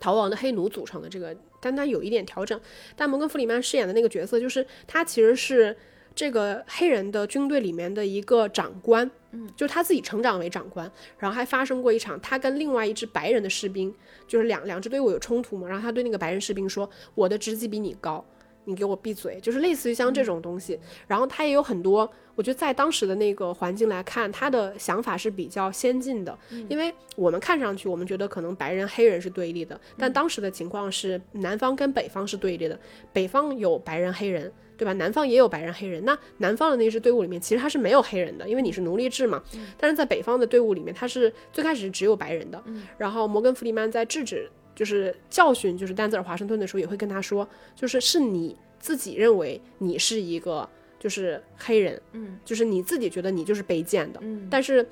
[0.00, 2.60] 逃亡的黑奴组成的这个，但他有一点调整。
[2.94, 5.76] 但摩根·弗里曼饰演的那个角色，就是他其实是
[6.14, 13.94] 这个黑人的军队里面的一个长官，嗯，就他自己成长为长官，然后还发生过一场他跟另外一支白人的士兵，
[14.26, 18.24] 就是两两支队伍有冲突嘛，然后他对那个白人士兵说：“我的职级比你高，
[18.66, 20.78] 你给我闭嘴，就是类似于像这种东西。
[21.06, 26.38] 然后他也有很多，我觉得在当时的那个环境来看，他的想法是比较先进的，
[26.68, 32.78] 因为我们看上去我们觉得可能白人黑人是对立的，但当时的情况是南方跟北方是对立的，
[33.12, 34.52] 北方有白人黑人。
[34.78, 34.92] 对吧？
[34.92, 39.42] 南方也有白人黑人，那南方的那支队伍里面其实他是没有黑人的，因为你是奴隶制嘛。
[39.78, 42.62] 但是在北方的队伍里面，他是最开始只有白人的。
[42.98, 50.68] 然后摩根弗里曼在制止，就是教训，就是丹泽尔华盛顿的时候，也会跟他说，就是是你自己认为你是一个
[51.00, 54.20] 就是黑人，嗯，就是你自己觉得你就是卑贱的。
[54.22, 54.86] 嗯但是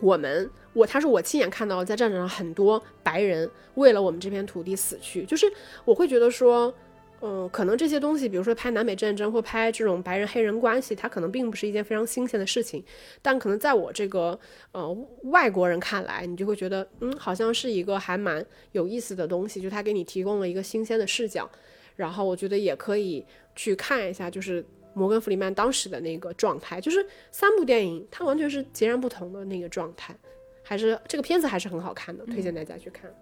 [0.00, 5.46] 我们，我他说我亲眼看到在战场上很多白人为了我们这片土地死去，就是
[5.84, 6.74] 我会觉得说。
[7.20, 12.84] 嗯，可能这些东西，比如说拍南北战争或拍这种白人黑人关系，它可能并不是一件非常新鲜的事情，
[13.20, 14.38] 但可能在我这个
[14.70, 21.50] 呃外国人看来，你就会觉得，嗯，好像是一个还蛮有意思的东西，就它给你提供了一个新鲜的视角，
[21.96, 24.64] 然后我觉得也可以去看一下，就是
[24.94, 30.14] 摩根弗里曼当时的那个状态，就是三部电影，它完全是截然不同的那个状态，
[30.62, 33.12] 还是这个片子还是很好看的，推荐大家去看。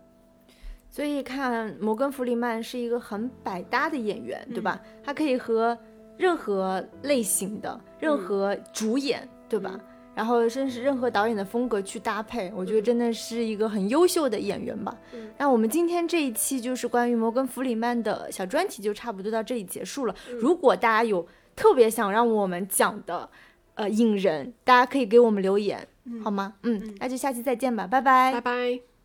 [0.97, 4.81] 所以看摩根弗里曼是一个很百搭的演员，对吧？
[5.05, 5.77] 他可以和
[6.17, 9.79] 任何类型的、任何主演，对吧？
[10.15, 14.97] 然后甚至任何导演的风格去搭配，我觉得真的是一个很优秀的演员吧。
[15.13, 20.15] 嗯那我们今天这一期就是关于摩根弗里曼的小专题，就差不多到这里结束了。
[20.41, 23.29] 如果大家有特别想让我们讲的，
[23.75, 25.87] 呃，影人，大家可以给我们留言，
[26.25, 26.55] 好吗？
[26.63, 28.96] 嗯，那就下期再见吧，拜拜拜拜。